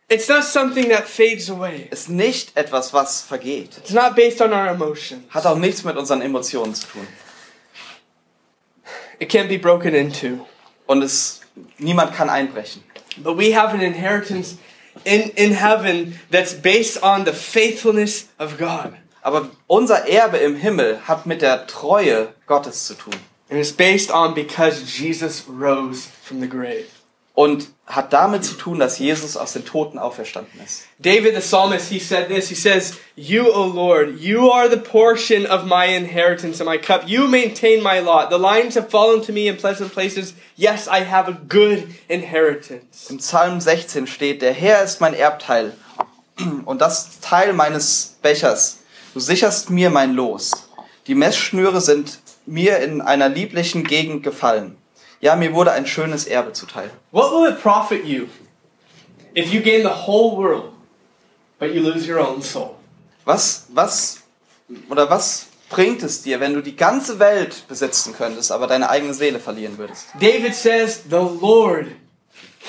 [0.09, 1.89] It's not something that fades away.
[1.91, 3.77] ist nicht etwas, was vergeht.
[3.79, 5.25] It's not based on our emotions.
[5.31, 7.09] Hat auch nichts mit unseren Emotionen zu tun.
[9.19, 10.47] It can't be broken into.
[10.87, 11.41] Und es,
[11.79, 12.85] niemand kann einbrechen.
[13.17, 14.57] But we have an inheritance
[15.05, 18.93] in, in heaven that's based on the faithfulness of God.
[19.27, 23.13] Aber unser Erbe im Himmel hat mit der Treue Gottes zu tun.
[23.51, 26.87] And it's based on because Jesus rose from the grave.
[27.35, 30.85] Und hat damit zu tun, dass Jesus aus den Toten auferstanden ist.
[31.01, 32.49] David the psalmist, he said this.
[32.49, 37.09] He says, You, O Lord, you are the portion of my inheritance and my cup.
[37.09, 38.31] You maintain my lot.
[38.31, 40.35] The lines have fallen to me in pleasant places.
[40.55, 43.11] Yes, I have a good inheritance.
[43.11, 45.73] Im Psalm 16 steht, der Herr ist mein Erbteil
[46.65, 48.85] und das Teil meines Bechers.
[49.17, 50.51] Du sicherst mir mein Los.
[51.07, 54.77] Die Messschnüre sind mir in einer lieblichen Gegend gefallen.
[55.23, 56.91] Ja, mir wurde ein schönes Erbe zuteil.
[57.13, 58.27] What will it profit you
[59.35, 60.65] if you gain the whole world,
[61.59, 62.75] but you lose your own soul?
[63.25, 64.19] Was, was,
[64.91, 69.15] oder was bringt es dir, wenn du die ganze Welt besitzen könntest, aber deine eigene
[69.15, 70.09] Seele verlieren würdest?
[70.21, 71.87] David says, The Lord,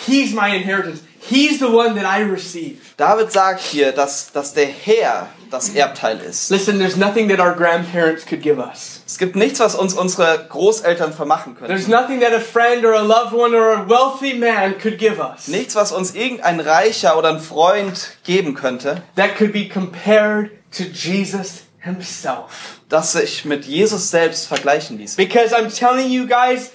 [0.06, 1.02] He's my inheritance.
[1.30, 2.80] He's the one that I receive.
[2.98, 6.50] David sagt hier, dass, dass der Herr das Erbteil ist.
[6.50, 9.02] Listen, there's nothing that our grandparents could give us.
[9.06, 11.92] Es gibt nichts, was uns unsere Großeltern vermachen There's können.
[11.92, 15.48] nothing that a friend or a loved one or a wealthy man could give us
[15.48, 20.84] Nichts, was uns irgendein Reicher oder ein Freund geben könnte, that could be compared to
[20.84, 22.80] Jesus Himself.
[22.90, 25.16] das sich mit Jesus selbst vergleichen ließ.
[25.16, 26.72] Because I'm telling you guys,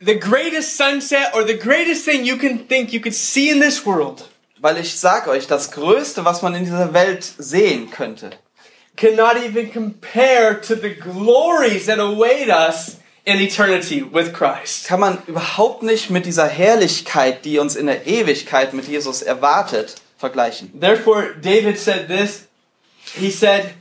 [0.00, 3.84] the greatest sunset or the greatest thing you can think you could see in this
[3.84, 4.28] world
[4.58, 8.30] Weil ich sag euch, das Größte, was man in dieser Welt sehen könnte,
[8.96, 14.86] cannot even compare to the glories that await us in eternity with Christ.
[14.86, 19.96] kann man überhaupt nicht mit dieser Herrlichkeit, die uns in der Ewigkeit mit Jesus erwartet,
[20.16, 20.70] vergleichen.
[20.80, 22.46] Therefore, David said this.
[23.14, 23.74] He said,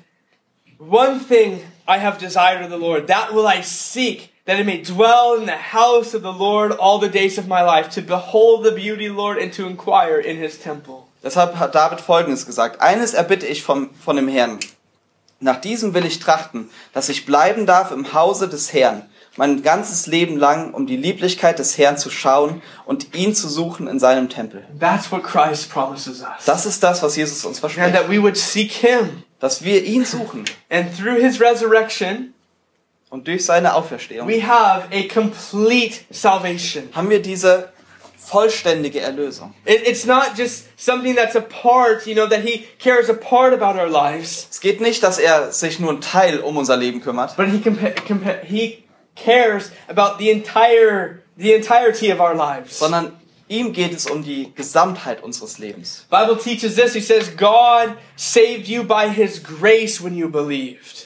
[0.78, 4.82] One thing I have desired of the Lord, that will I seek, that I may
[4.82, 8.64] dwell in the house of the Lord all the days of my life, to behold
[8.64, 11.08] the beauty, Lord, and to inquire in his temple.
[11.24, 12.82] Deshalb hat David Folgendes gesagt.
[12.82, 14.60] Eines erbitte ich vom, von dem Herrn.
[15.40, 20.06] Nach diesem will ich trachten, dass ich bleiben darf im Hause des Herrn, mein ganzes
[20.08, 24.30] Leben lang, um die Lieblichkeit des Herrn zu schauen und ihn zu suchen in seinem
[24.30, 24.64] Tempel.
[24.80, 26.46] That's what Christ promises us.
[26.46, 27.94] Das ist das, was Jesus uns and verspricht.
[27.94, 29.24] that we would seek him.
[29.40, 30.46] Dass wir ihn suchen.
[30.70, 32.35] And through his resurrection,
[33.16, 36.90] Und durch seine Auferstehung we have a complete salvation.
[36.94, 37.70] haben wir diese
[38.18, 39.54] vollständige Erlösung.
[39.64, 43.54] It, it's not just something that's a part, you know, that he cares a part
[43.54, 44.50] about our lives.
[44.52, 47.62] Es geht nicht, dass er sich nur einen Teil um unser Leben kümmert, but he
[48.46, 48.84] he
[49.16, 52.80] cares about the entire the entirety of our lives.
[52.80, 53.14] sondern
[53.48, 56.06] ihm geht es um die Gesamtheit unseres Lebens.
[56.10, 56.94] Bible teaches this.
[56.94, 61.05] He says God saved you by his grace when you believed.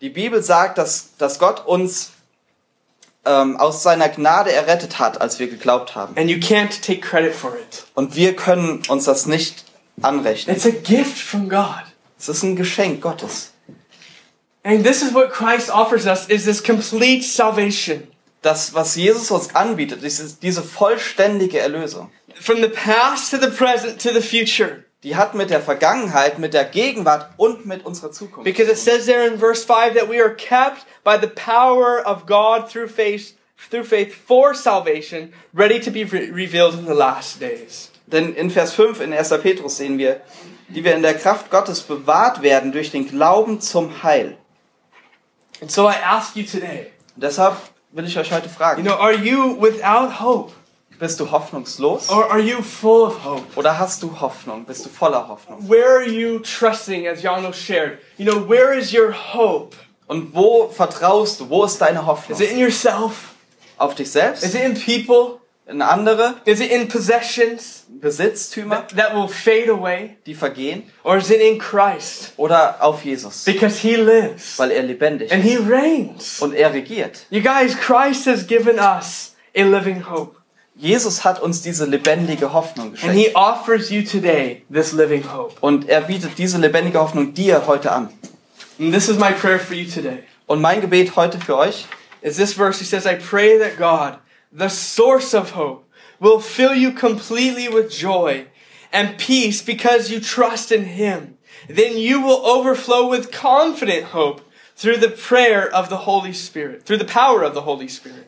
[0.00, 2.12] Die Bibel sagt, dass, dass Gott uns
[3.24, 6.16] ähm, aus seiner Gnade errettet hat, als wir geglaubt haben.
[6.16, 7.84] And you can't take credit for it.
[7.94, 9.64] Und wir können uns das nicht
[10.00, 10.54] anrechnen.
[10.54, 11.82] It's a gift from God.
[12.18, 13.52] Es ist ein Geschenk Gottes.
[14.62, 18.06] And this is what Christ offers us is this complete salvation.
[18.42, 22.10] Das, was Jesus uns anbietet, ist diese vollständige Erlösung.
[22.40, 24.84] From the past to the present to the future.
[25.04, 28.44] Die hat mit der Vergangenheit, mit der Gegenwart und mit unserer Zukunft.
[28.44, 32.26] Because it says there in verse 5 that we are kept by the power of
[32.26, 33.34] God through faith,
[33.70, 37.90] through faith for salvation, ready to be re- revealed in the last days.
[38.06, 39.28] Denn in Vers 5 in 1.
[39.40, 40.20] Petrus sehen wir,
[40.68, 44.36] die wir in der Kraft Gottes bewahrt werden durch den Glauben zum Heil.
[45.60, 47.56] And so I ask you today, deshalb
[47.92, 50.52] will ich euch heute you fragen, know, are you without hope?
[50.98, 53.42] Bist du hoffnungslos Or are you full of hope?
[53.56, 54.64] oder hast du Hoffnung?
[54.64, 55.68] Bist du voller Hoffnung?
[55.68, 57.98] Where are you trusting, as Jano shared?
[58.16, 59.76] You know, where is your hope?
[60.06, 61.48] Und wo vertraust du?
[61.50, 62.38] Wo ist deine Hoffnung?
[62.38, 63.34] Is it in yourself?
[63.76, 64.44] Auf dich Is selbst?
[64.44, 65.40] it in people?
[65.70, 66.36] In andere?
[66.46, 70.16] Is it in possessions Besitztümer, that, that will fade away?
[70.26, 70.84] die vergehen?
[71.04, 72.32] Or is it in Christ?
[72.38, 73.44] Oder auf Jesus?
[73.44, 76.40] Because he lives Weil er lebendig and ist he reigns.
[76.40, 77.26] und er regiert.
[77.28, 80.37] You guys, Christ has given us a living hope.
[80.78, 83.36] Jesus hat uns diese lebendige Hoffnung And he geschenkt.
[83.36, 85.56] offers you today this living hope.
[85.60, 88.10] Und er bietet diese lebendige Hoffnung dir heute an.
[88.78, 90.22] And this is my prayer for you today.
[90.46, 91.86] Und mein Gebet heute für euch
[92.22, 92.78] Is this verse?
[92.78, 94.18] He says, I pray that God,
[94.52, 95.84] the source of hope,
[96.20, 98.46] will fill you completely with joy
[98.92, 101.38] and peace because you trust in Him.
[101.68, 104.40] Then you will overflow with confident hope
[104.76, 108.27] through the prayer of the Holy Spirit, through the power of the Holy Spirit.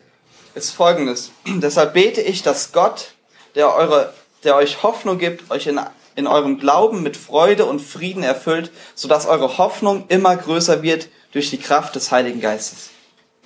[0.55, 1.31] Ist folgendes.
[1.47, 3.13] Deshalb bete ich, dass Gott,
[3.55, 4.13] der, eure,
[4.45, 5.81] der euch Hoffnung gibt, euch in,
[6.17, 11.51] in eurem Glauben mit Freude und Frieden erfüllt, sodass eure Hoffnung immer größer wird durch
[11.51, 12.91] die Kraft des Heiligen Geistes.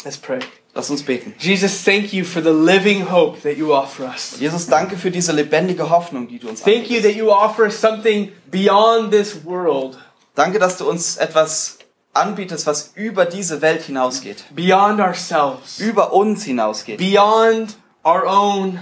[0.04, 0.40] Let's pray.
[0.74, 1.34] Lass uns beten.
[1.38, 4.34] Jesus, thank you for the living hope that you offer us.
[4.40, 7.04] Jesus, danke für diese lebendige Hoffnung, die du uns Thank you anbietest.
[7.04, 9.96] that you offer something beyond this world,
[10.34, 11.78] Danke, dass du uns etwas
[12.14, 18.78] anbietest, was über diese Welt hinausgeht, beyond ourselves, über uns hinausgeht, beyond our own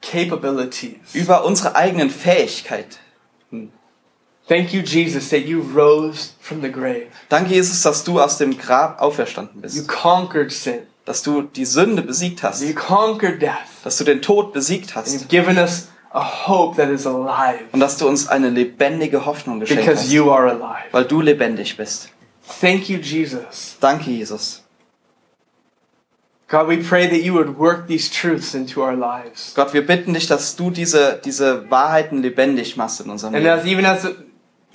[0.00, 1.14] capabilities.
[1.14, 2.96] über unsere eigenen Fähigkeiten.
[4.48, 7.06] Thank you, Jesus, that you rose from the grave.
[7.28, 10.80] Danke, Jesus, dass du aus dem Grab auferstanden You bist, conquered sin.
[11.04, 13.52] dass du die Sünde besiegt hast, You conquered death.
[13.84, 17.64] dass du den Tod besiegt And you've hast given us a hope that is alive
[17.72, 20.88] und dass du uns eine lebendige Hoffnung geschenkt because hast, you are alive.
[20.92, 22.10] weil du lebendig bist.
[22.60, 23.76] Thank you, Jesus.
[23.80, 24.62] Danke, Jesus.
[26.48, 29.54] God, we pray that you would work these truths into our lives.
[29.54, 33.58] Gott, wir bitten dich, dass du diese, diese Wahrheiten lebendig machst in unserem And Leben.
[33.58, 34.02] as even as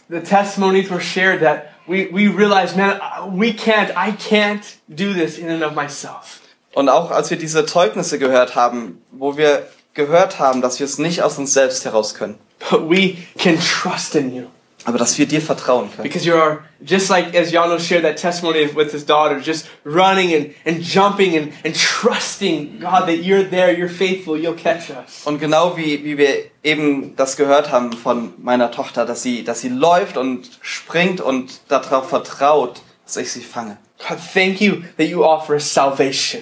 [0.10, 3.00] the testimonies were shared, that we, we realize, man,
[3.38, 6.42] we can't, I can't do this in and of myself.
[6.74, 9.68] Und auch als wir diese Zeugnisse gehört haben, wo wir
[9.98, 12.38] gehört haben, dass wir es nicht aus uns selbst heraus können,
[12.72, 14.44] But we can trust in you.
[14.86, 16.04] aber dass wir dir vertrauen können.
[16.04, 20.34] Because you are, just like as Jano shared that testimony with his daughter, just running
[20.34, 25.24] and, and jumping and, and trusting, God, that you're there, you're faithful, you'll catch us.
[25.26, 26.30] Und genau wie, wie wir
[26.64, 31.60] eben das gehört haben von meiner Tochter, dass sie, dass sie läuft und springt und
[31.68, 33.78] darauf vertraut, dass ich sie fange.
[34.08, 36.42] God, thank you that you offer us salvation.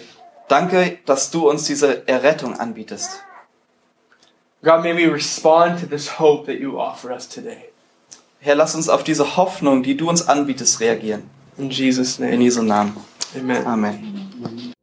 [0.49, 3.21] Danke, dass du uns diese Errettung anbietest.
[4.65, 7.65] God, may we respond to this hope that you offer us today.
[8.39, 11.29] Herr, lass uns auf diese Hoffnung, die du uns anbietest, reagieren.
[11.55, 12.43] In Jesus' In name.
[12.43, 12.97] Jesu Namen.
[13.35, 13.67] Amen.
[13.67, 14.73] Amen.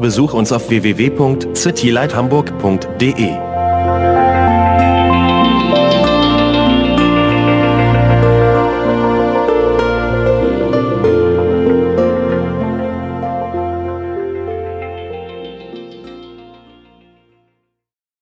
[0.00, 3.49] Besuch uns auf www.citylighthamburg.de.